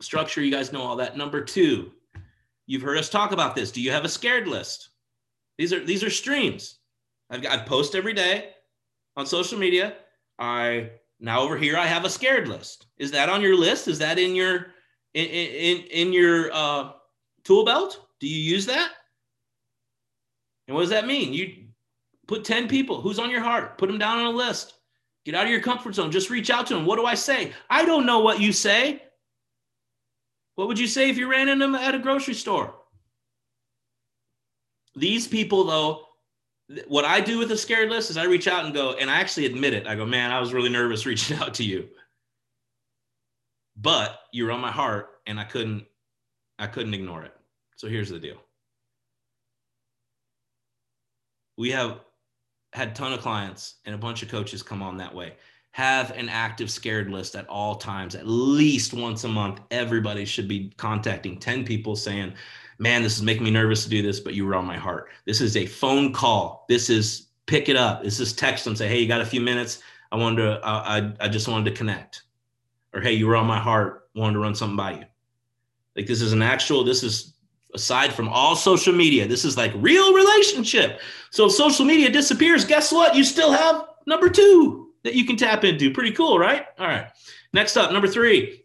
[0.02, 1.16] Structure, you guys know all that.
[1.16, 1.92] Number two,
[2.66, 3.72] you've heard us talk about this.
[3.72, 4.90] Do you have a scared list?
[5.58, 6.80] These are these are streams.
[7.30, 8.52] I've got I post every day
[9.16, 9.96] on social media.
[10.40, 12.88] I now over here I have a scared list.
[12.98, 13.88] Is that on your list?
[13.88, 14.68] Is that in your
[15.14, 16.92] in in, in your uh,
[17.44, 18.08] tool belt?
[18.20, 18.92] Do you use that?
[20.68, 21.34] And what does that mean?
[21.34, 21.68] You
[22.28, 23.02] Put 10 people.
[23.02, 23.78] Who's on your heart?
[23.78, 24.74] Put them down on a list.
[25.26, 26.12] Get out of your comfort zone.
[26.12, 26.86] Just reach out to them.
[26.86, 27.54] What do I say?
[27.70, 29.02] I don't know what you say.
[30.56, 32.76] What would you say if you ran into them at a grocery store?
[34.98, 36.06] These people, though,
[36.88, 39.20] what I do with a scared list is I reach out and go, and I
[39.20, 39.86] actually admit it.
[39.86, 41.88] I go, man, I was really nervous reaching out to you,
[43.78, 45.86] but you're on my heart, and I couldn't,
[46.58, 47.34] I couldn't ignore it.
[47.76, 48.38] So here's the deal.
[51.58, 52.00] We have
[52.74, 55.34] had a ton of clients and a bunch of coaches come on that way.
[55.72, 59.62] Have an active scared list at all times, at least once a month.
[59.70, 62.34] Everybody should be contacting 10 people saying,
[62.80, 65.10] man, this is making me nervous to do this, but you were on my heart.
[65.26, 66.66] This is a phone call.
[66.70, 68.04] This is pick it up.
[68.04, 69.82] This is text them, say, hey, you got a few minutes?
[70.12, 72.24] I wanted to, I, I just wanted to connect.
[72.94, 75.06] Or hey, you were on my heart, wanted to run something by you.
[75.96, 77.34] Like this is an actual, this is
[77.74, 81.02] aside from all social media, this is like real relationship.
[81.32, 83.16] So if social media disappears, guess what?
[83.16, 85.92] You still have number two that you can tap into.
[85.92, 86.66] Pretty cool, right?
[86.80, 87.08] All right.
[87.54, 88.64] Next up, number three.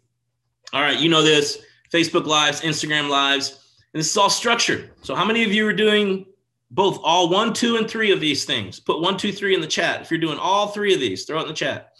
[0.73, 1.59] All right, you know this
[1.93, 3.62] Facebook Lives, Instagram Lives
[3.93, 4.91] and this is all structured.
[5.03, 6.27] So how many of you are doing
[6.71, 8.81] both all one, two, and three of these things?
[8.81, 10.01] Put one, two, three in the chat.
[10.03, 11.93] If you're doing all three of these, throw it in the chat.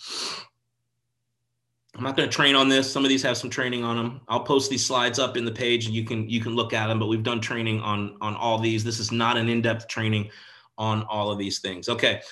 [1.95, 2.91] I'm not going to train on this.
[2.91, 4.23] Some of these have some training on them.
[4.27, 6.87] I'll post these slides up in the page and you can you can look at
[6.87, 8.83] them, but we've done training on on all these.
[8.83, 10.31] This is not an in-depth training
[10.79, 11.91] on all of these things.
[11.91, 12.23] Okay.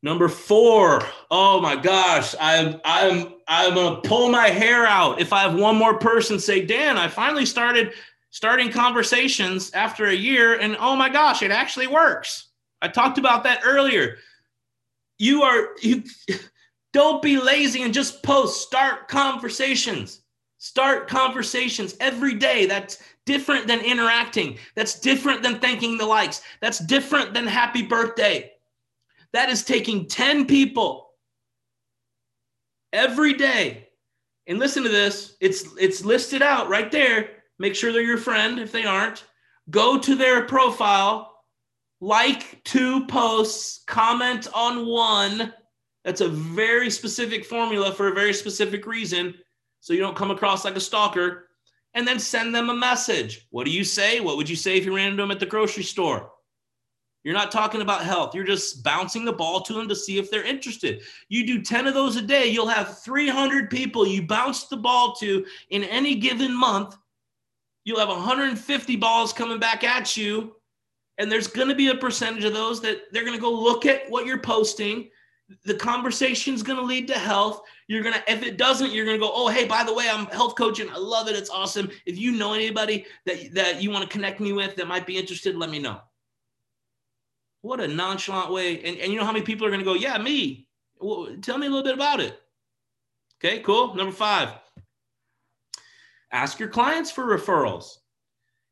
[0.00, 1.02] Number four.
[1.28, 2.36] Oh my gosh.
[2.40, 6.64] I'm I'm I'm gonna pull my hair out if I have one more person say,
[6.64, 7.94] Dan, I finally started
[8.30, 12.48] starting conversations after a year and oh my gosh it actually works.
[12.80, 14.16] I talked about that earlier.
[15.18, 16.04] You are you
[16.92, 20.22] don't be lazy and just post start conversations.
[20.58, 22.66] Start conversations every day.
[22.66, 24.58] That's different than interacting.
[24.74, 26.42] That's different than thanking the likes.
[26.60, 28.50] That's different than happy birthday.
[29.32, 31.10] That is taking 10 people
[32.92, 33.88] every day.
[34.46, 35.36] And listen to this.
[35.40, 39.24] It's it's listed out right there Make sure they're your friend if they aren't.
[39.70, 41.32] Go to their profile,
[42.00, 45.52] like two posts, comment on one.
[46.04, 49.34] That's a very specific formula for a very specific reason.
[49.80, 51.48] So you don't come across like a stalker.
[51.94, 53.46] And then send them a message.
[53.50, 54.20] What do you say?
[54.20, 56.30] What would you say if you ran into them at the grocery store?
[57.24, 58.34] You're not talking about health.
[58.34, 61.02] You're just bouncing the ball to them to see if they're interested.
[61.28, 65.14] You do 10 of those a day, you'll have 300 people you bounce the ball
[65.16, 66.96] to in any given month
[67.84, 70.54] You'll have 150 balls coming back at you.
[71.18, 73.86] And there's going to be a percentage of those that they're going to go look
[73.86, 75.10] at what you're posting.
[75.64, 77.62] The conversation is going to lead to health.
[77.88, 80.08] You're going to, if it doesn't, you're going to go, oh, hey, by the way,
[80.08, 80.88] I'm health coaching.
[80.90, 81.34] I love it.
[81.34, 81.90] It's awesome.
[82.06, 85.16] If you know anybody that, that you want to connect me with that might be
[85.16, 86.00] interested, let me know.
[87.62, 88.80] What a nonchalant way.
[88.82, 90.68] And, and you know how many people are going to go, yeah, me.
[91.00, 92.38] Well, tell me a little bit about it.
[93.42, 93.94] Okay, cool.
[93.94, 94.50] Number five.
[96.32, 97.96] Ask your clients for referrals.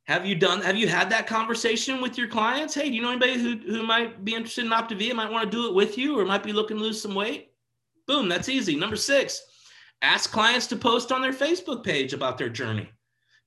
[0.07, 2.75] Have you done, have you had that conversation with your clients?
[2.75, 5.57] Hey, do you know anybody who, who might be interested in Optavia, might want to
[5.57, 7.51] do it with you or might be looking to lose some weight?
[8.07, 8.77] Boom, that's easy.
[8.77, 9.43] Number six,
[10.03, 12.89] ask clients to post on their Facebook page about their journey.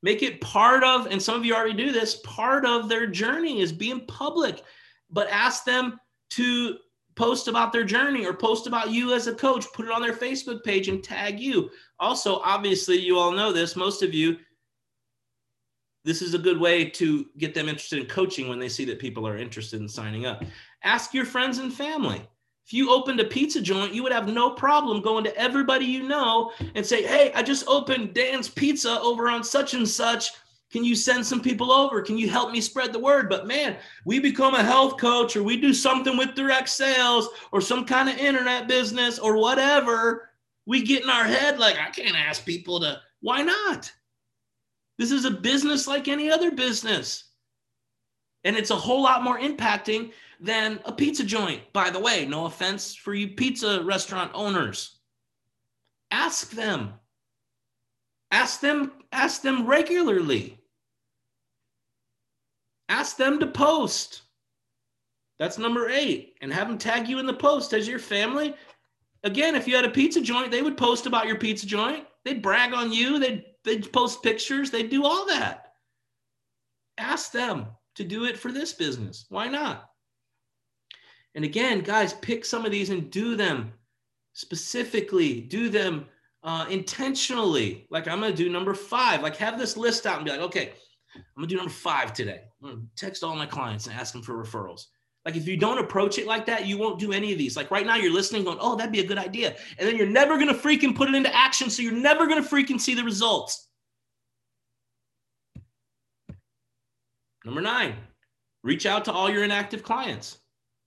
[0.01, 3.61] Make it part of, and some of you already do this, part of their journey
[3.61, 4.61] is being public,
[5.09, 5.99] but ask them
[6.31, 6.77] to
[7.19, 10.13] post about their journey or post about you as a coach, put it on their
[10.13, 11.69] Facebook page and tag you.
[11.99, 14.37] Also, obviously, you all know this, most of you,
[16.05, 18.99] this is a good way to get them interested in coaching when they see that
[18.99, 20.45] people are interested in signing up.
[20.85, 22.25] Ask your friends and family.
[22.65, 26.03] If you opened a pizza joint, you would have no problem going to everybody you
[26.03, 30.31] know and say, Hey, I just opened Dan's Pizza over on such and such
[30.71, 32.01] can you send some people over?
[32.01, 33.27] Can you help me spread the word?
[33.27, 37.59] But man, we become a health coach or we do something with direct sales or
[37.59, 40.29] some kind of internet business or whatever.
[40.67, 43.91] We get in our head like, I can't ask people to, why not?
[44.99, 47.23] This is a business like any other business.
[48.43, 51.61] And it's a whole lot more impacting than a pizza joint.
[51.73, 54.99] By the way, no offense for you pizza restaurant owners.
[56.11, 56.93] Ask them.
[58.31, 60.58] Ask them ask them regularly.
[62.89, 64.23] Ask them to post.
[65.37, 66.35] That's number eight.
[66.41, 68.55] And have them tag you in the post as your family.
[69.23, 72.05] Again, if you had a pizza joint, they would post about your pizza joint.
[72.25, 73.19] They'd brag on you.
[73.19, 74.71] They'd, they'd post pictures.
[74.71, 75.73] They'd do all that.
[76.97, 79.25] Ask them to do it for this business.
[79.29, 79.89] Why not?
[81.35, 83.71] And again, guys, pick some of these and do them
[84.33, 85.41] specifically.
[85.41, 86.05] Do them
[86.43, 87.87] uh, intentionally.
[87.89, 89.21] Like I'm going to do number five.
[89.21, 90.73] Like have this list out and be like, okay,
[91.15, 92.43] I'm gonna do number five today.
[92.61, 94.85] I'm gonna text all my clients and ask them for referrals.
[95.25, 97.57] Like if you don't approach it like that, you won't do any of these.
[97.57, 100.07] Like right now, you're listening, going, "Oh, that'd be a good idea," and then you're
[100.07, 101.69] never gonna freaking put it into action.
[101.69, 103.67] So you're never gonna freaking see the results.
[107.45, 107.95] Number nine,
[108.63, 110.39] reach out to all your inactive clients.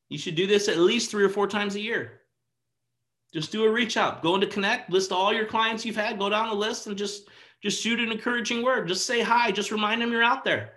[0.09, 2.21] You should do this at least three or four times a year.
[3.33, 6.29] Just do a reach out, go into connect, list all your clients you've had, go
[6.29, 7.29] down the list and just
[7.63, 8.89] just shoot an encouraging word.
[8.89, 10.73] Just say hi, just remind them you're out there.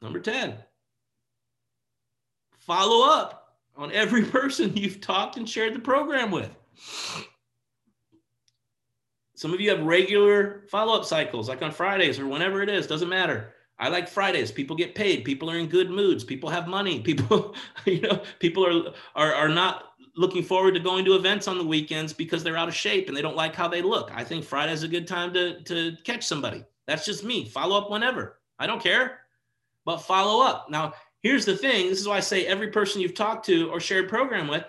[0.00, 0.54] Number 10.
[2.60, 6.50] Follow up on every person you've talked and shared the program with.
[9.34, 12.86] Some of you have regular follow up cycles, like on Fridays or whenever it is,
[12.86, 13.52] doesn't matter.
[13.78, 14.52] I like Fridays.
[14.52, 15.24] People get paid.
[15.24, 16.22] People are in good moods.
[16.22, 17.00] People have money.
[17.00, 21.58] People, you know, people are, are, are not looking forward to going to events on
[21.58, 24.10] the weekends because they're out of shape and they don't like how they look.
[24.14, 26.64] I think Friday's a good time to, to catch somebody.
[26.86, 27.46] That's just me.
[27.46, 28.38] Follow up whenever.
[28.58, 29.20] I don't care,
[29.84, 30.70] but follow up.
[30.70, 31.88] Now, here's the thing.
[31.88, 34.64] This is why I say every person you've talked to or shared program with,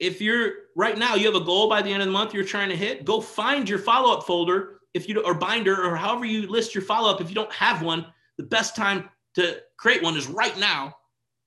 [0.00, 2.44] if you're right now, you have a goal by the end of the month you're
[2.44, 6.24] trying to hit, go find your follow up folder if you or binder or however
[6.24, 7.20] you list your follow up.
[7.20, 8.06] If you don't have one,
[8.36, 10.96] the best time to create one is right now.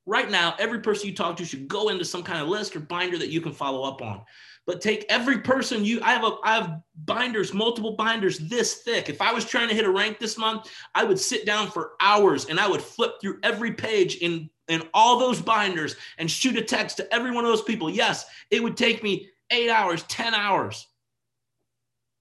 [0.07, 2.79] Right now, every person you talk to should go into some kind of list or
[2.79, 4.21] binder that you can follow up on.
[4.65, 9.09] But take every person you I have a I have binders, multiple binders this thick.
[9.09, 11.91] If I was trying to hit a rank this month, I would sit down for
[11.99, 16.55] hours and I would flip through every page in in all those binders and shoot
[16.55, 17.89] a text to every one of those people.
[17.89, 20.87] Yes, it would take me 8 hours, 10 hours.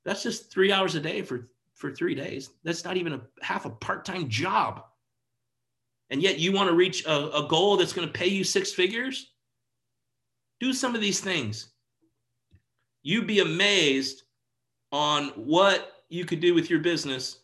[0.05, 2.51] That's just 3 hours a day for for 3 days.
[2.65, 4.85] That's not even a half a part-time job.
[6.11, 8.73] And yet you want to reach a, a goal that's going to pay you six
[8.73, 9.33] figures?
[10.61, 11.73] Do some of these things
[13.07, 14.25] you'd be amazed
[14.91, 17.39] on what you could do with your business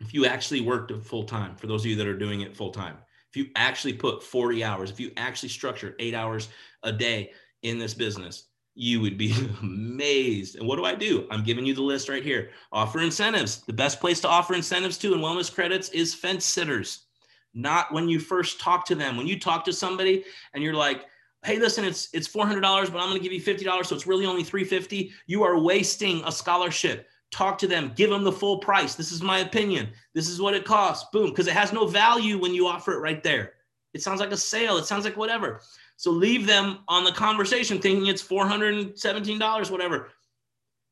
[0.00, 1.54] if you actually worked full time.
[1.54, 2.96] For those of you that are doing it full time,
[3.30, 6.48] if you actually put 40 hours, if you actually structure eight hours
[6.82, 7.30] a day
[7.62, 9.32] in this business, you would be
[9.62, 10.56] amazed.
[10.56, 11.28] And what do I do?
[11.30, 12.50] I'm giving you the list right here.
[12.72, 13.60] Offer incentives.
[13.60, 17.06] The best place to offer incentives to and wellness credits is fence sitters.
[17.54, 19.16] Not when you first talk to them.
[19.16, 20.24] When you talk to somebody
[20.54, 21.06] and you're like,
[21.44, 24.26] hey listen it's it's $400 but i'm going to give you $50 so it's really
[24.26, 27.08] only 350 you are wasting a scholarship.
[27.30, 28.94] Talk to them give them the full price.
[28.94, 29.88] This is my opinion.
[30.14, 31.08] This is what it costs.
[31.12, 33.54] Boom because it has no value when you offer it right there.
[33.94, 34.76] It sounds like a sale.
[34.76, 35.60] It sounds like whatever.
[35.96, 40.10] So leave them on the conversation thinking it's $417 whatever.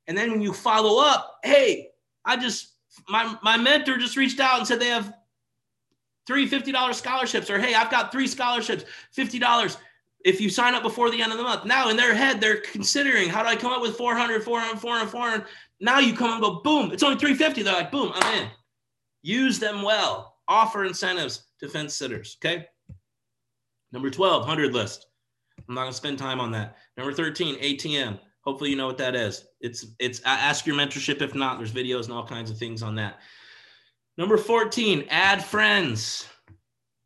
[0.07, 1.89] And then when you follow up hey
[2.25, 2.75] i just
[3.09, 5.15] my my mentor just reached out and said they have
[6.31, 8.85] three $50 scholarships or hey i've got three scholarships
[9.17, 9.77] $50
[10.25, 11.65] if you sign up before the end of the month.
[11.65, 15.09] Now in their head, they're considering how do I come up with 400, 400, 400,
[15.09, 15.47] 400.
[15.81, 17.63] Now you come and go, boom, it's only 350.
[17.63, 18.49] They're like, boom, I'm in.
[19.23, 20.37] Use them well.
[20.47, 22.37] Offer incentives to fence sitters.
[22.45, 22.67] Okay.
[23.93, 25.07] Number 12, 100 list.
[25.69, 26.77] I'm not going to spend time on that.
[26.97, 28.19] Number 13, ATM.
[28.43, 29.47] Hopefully you know what that is.
[29.61, 31.21] It's it's ask your mentorship.
[31.21, 33.21] If not, there's videos and all kinds of things on that.
[34.21, 36.29] Number 14, add friends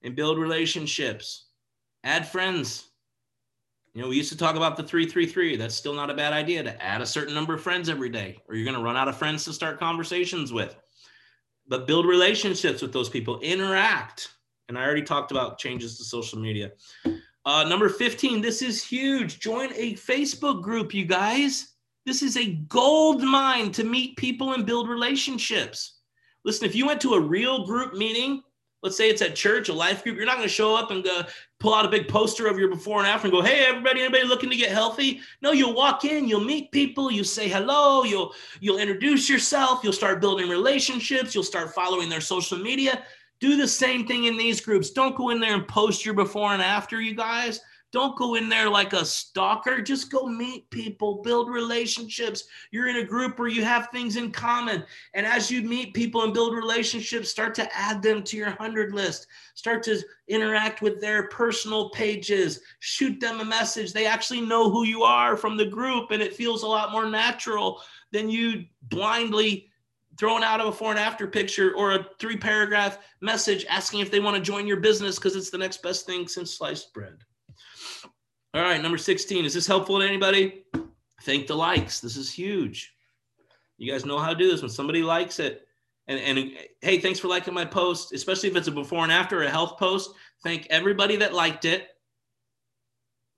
[0.02, 1.46] and build relationships.
[2.02, 2.88] Add friends
[3.94, 5.54] you know, we used to talk about the 333.
[5.54, 8.42] That's still not a bad idea to add a certain number of friends every day,
[8.48, 10.74] or you're going to run out of friends to start conversations with.
[11.68, 14.30] But build relationships with those people, interact.
[14.68, 16.72] And I already talked about changes to social media.
[17.46, 19.38] Uh, number 15, this is huge.
[19.38, 21.74] Join a Facebook group, you guys.
[22.04, 26.00] This is a gold mine to meet people and build relationships.
[26.44, 28.42] Listen, if you went to a real group meeting,
[28.82, 31.02] let's say it's at church, a life group, you're not going to show up and
[31.02, 31.22] go
[31.58, 34.24] pull out a big poster of your before and after and go, hey, everybody, anybody
[34.24, 35.20] looking to get healthy?
[35.40, 39.94] No, you'll walk in, you'll meet people, you say hello, you'll you'll introduce yourself, you'll
[39.94, 43.02] start building relationships, you'll start following their social media.
[43.40, 44.90] Do the same thing in these groups.
[44.90, 47.60] Don't go in there and post your before and after, you guys.
[47.94, 49.80] Don't go in there like a stalker.
[49.80, 52.42] Just go meet people, build relationships.
[52.72, 54.82] You're in a group where you have things in common.
[55.14, 58.92] And as you meet people and build relationships, start to add them to your 100
[58.92, 59.28] list.
[59.54, 62.62] Start to interact with their personal pages.
[62.80, 63.92] Shoot them a message.
[63.92, 67.08] They actually know who you are from the group, and it feels a lot more
[67.08, 67.80] natural
[68.10, 69.70] than you blindly
[70.18, 74.18] throwing out a before and after picture or a three paragraph message asking if they
[74.18, 77.18] want to join your business because it's the next best thing since sliced bread.
[78.54, 79.44] All right, number 16.
[79.44, 80.62] Is this helpful to anybody?
[81.22, 81.98] Thank the likes.
[81.98, 82.94] This is huge.
[83.78, 84.62] You guys know how to do this.
[84.62, 85.66] When somebody likes it,
[86.06, 89.42] and, and hey, thanks for liking my post, especially if it's a before and after
[89.42, 90.12] a health post.
[90.44, 91.88] Thank everybody that liked it.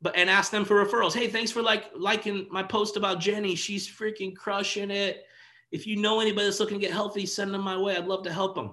[0.02, 1.14] But and ask them for referrals.
[1.14, 3.55] Hey, thanks for like liking my post about Jenny.
[3.55, 5.24] She's freaking crushing it.
[5.72, 7.97] If you know anybody that's looking to get healthy, send them my way.
[7.97, 8.72] I'd love to help them.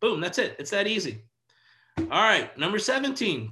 [0.00, 0.54] Boom, that's it.
[0.60, 1.24] It's that easy.
[1.98, 3.50] All right, number 17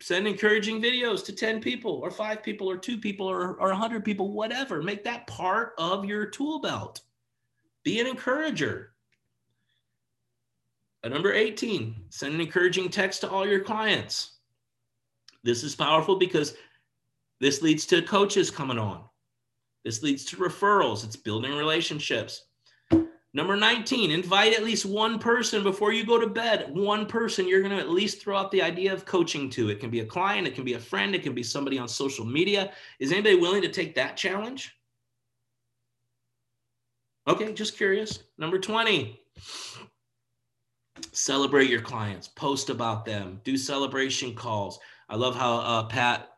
[0.00, 4.04] send encouraging videos to 10 people or five people or two people or, or 100
[4.04, 4.82] people, whatever.
[4.82, 7.02] Make that part of your tool belt.
[7.84, 8.92] Be an encourager.
[11.02, 14.38] At number 18, send an encouraging text to all your clients.
[15.42, 16.54] This is powerful because
[17.40, 19.04] this leads to coaches coming on.
[19.84, 21.04] This leads to referrals.
[21.04, 22.44] It's building relationships.
[23.32, 26.66] Number 19, invite at least one person before you go to bed.
[26.74, 29.68] One person you're going to at least throw out the idea of coaching to.
[29.68, 31.86] It can be a client, it can be a friend, it can be somebody on
[31.86, 32.72] social media.
[32.98, 34.74] Is anybody willing to take that challenge?
[37.28, 38.24] Okay, just curious.
[38.36, 39.20] Number 20,
[41.12, 44.80] celebrate your clients, post about them, do celebration calls.
[45.08, 46.30] I love how uh, Pat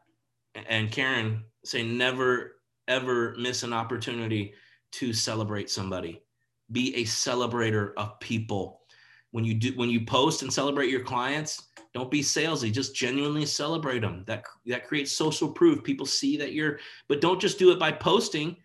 [0.66, 2.56] and Karen say never
[2.88, 4.52] ever miss an opportunity
[4.92, 6.21] to celebrate somebody.
[6.72, 8.80] Be a celebrator of people.
[9.30, 13.46] When you do when you post and celebrate your clients, don't be salesy, just genuinely
[13.46, 14.24] celebrate them.
[14.26, 15.82] That that creates social proof.
[15.82, 16.78] People see that you're
[17.08, 18.56] but don't just do it by posting.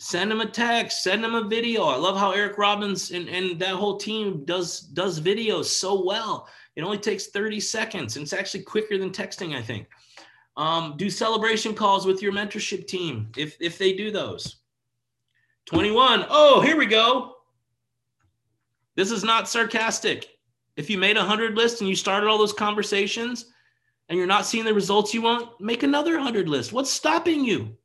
[0.00, 1.84] Send them a text, send them a video.
[1.84, 6.48] I love how Eric Robbins and, and that whole team does does videos so well.
[6.76, 9.88] It only takes 30 seconds and it's actually quicker than texting, I think.
[10.56, 14.56] Um, do celebration calls with your mentorship team if, if they do those.
[15.68, 16.24] 21.
[16.30, 17.34] Oh, here we go.
[18.96, 20.26] This is not sarcastic.
[20.76, 23.52] If you made a 100 list and you started all those conversations
[24.08, 26.72] and you're not seeing the results you want, make another 100 list.
[26.72, 27.76] What's stopping you?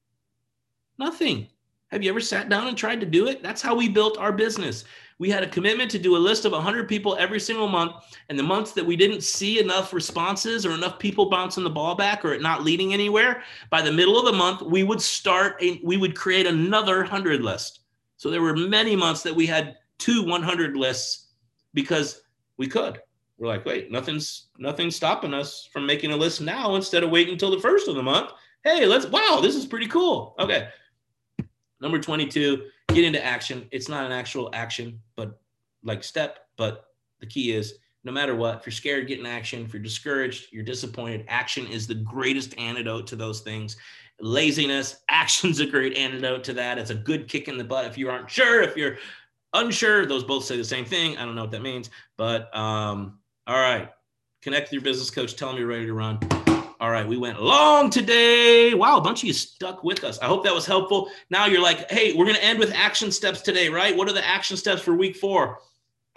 [0.98, 1.48] Nothing.
[1.88, 3.44] Have you ever sat down and tried to do it?
[3.44, 4.86] That's how we built our business
[5.20, 7.94] we had a commitment to do a list of 100 people every single month.
[8.30, 11.96] And the months that we didn't see enough responses or enough people bouncing the ball
[11.96, 15.56] back or it not leading anywhere, by the middle of the month, we would start
[15.62, 17.82] a, we would create another 100 list.
[18.18, 21.30] So there were many months that we had two 100 lists
[21.74, 22.22] because
[22.58, 23.00] we could.
[23.38, 27.34] We're like, wait, nothing's nothing's stopping us from making a list now instead of waiting
[27.34, 28.32] until the first of the month.
[28.64, 30.36] Hey, let's wow, this is pretty cool.
[30.40, 30.70] Okay.
[31.84, 33.68] Number 22, get into action.
[33.72, 35.42] It's not an actual action, but
[35.84, 36.48] like step.
[36.56, 36.86] But
[37.20, 39.66] the key is no matter what, if you're scared, get in action.
[39.66, 43.76] If you're discouraged, you're disappointed, action is the greatest antidote to those things.
[44.22, 46.78] Laziness, action's a great antidote to that.
[46.78, 48.98] It's a good kick in the butt if you aren't sure, if you're
[49.54, 51.18] unsure, those both say the same thing.
[51.18, 53.90] I don't know what that means, but um, all right.
[54.42, 55.36] Connect with your business coach.
[55.36, 56.20] Tell them you're ready to run.
[56.84, 58.74] All right, we went long today.
[58.74, 60.20] Wow, a bunch of you stuck with us.
[60.20, 61.10] I hope that was helpful.
[61.30, 63.96] Now you're like, hey, we're going to end with action steps today, right?
[63.96, 65.60] What are the action steps for week four?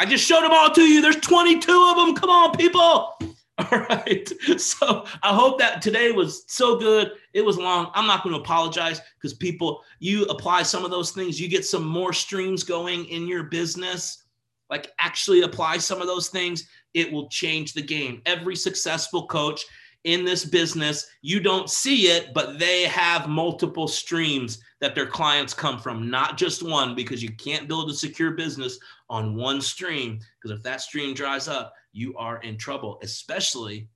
[0.01, 1.01] I just showed them all to you.
[1.01, 2.17] There's 22 of them.
[2.17, 2.75] Come on, people.
[3.59, 4.29] All right.
[4.59, 7.13] So I hope that today was so good.
[7.33, 7.93] It was long.
[7.95, 11.65] I'm not going to apologize because people, you apply some of those things, you get
[11.65, 14.25] some more streams going in your business.
[14.69, 18.21] Like actually apply some of those things, it will change the game.
[18.27, 19.65] Every successful coach
[20.07, 25.53] in this business, you don't see it, but they have multiple streams that their clients
[25.53, 28.79] come from, not just one, because you can't build a secure business
[29.11, 30.21] on one stream.
[30.41, 33.89] Because if that stream dries up, you are in trouble, especially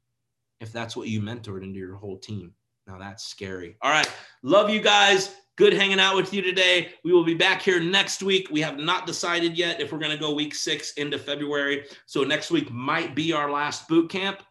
[0.61, 2.53] if that's what you mentored into your whole team.
[2.89, 3.77] Now that's scary.
[3.81, 4.11] All right.
[4.43, 5.37] Love you guys.
[5.57, 6.89] Good hanging out with you today.
[7.05, 8.49] We will be back here next week.
[8.51, 11.85] We have not decided yet if we're going to go week six into February.
[12.07, 14.43] So next week might be our last boot camp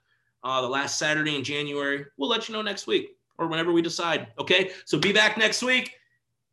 [0.44, 2.06] uh, the last Saturday in January.
[2.18, 4.28] We'll let you know next week or whenever we decide.
[4.40, 4.72] Okay.
[4.86, 5.94] So be back next week.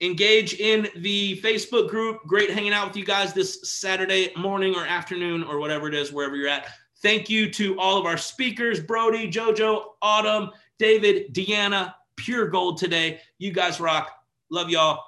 [0.01, 2.21] Engage in the Facebook group.
[2.27, 6.13] Great hanging out with you guys this Saturday morning or afternoon or whatever it is,
[6.13, 6.69] wherever you're at.
[7.03, 11.95] Thank you to all of our speakers Brody, JoJo, Autumn, David, Deanna.
[12.17, 13.21] Pure gold today.
[13.39, 14.11] You guys rock.
[14.51, 15.03] Love y'all.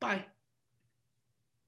[0.00, 0.24] Bye.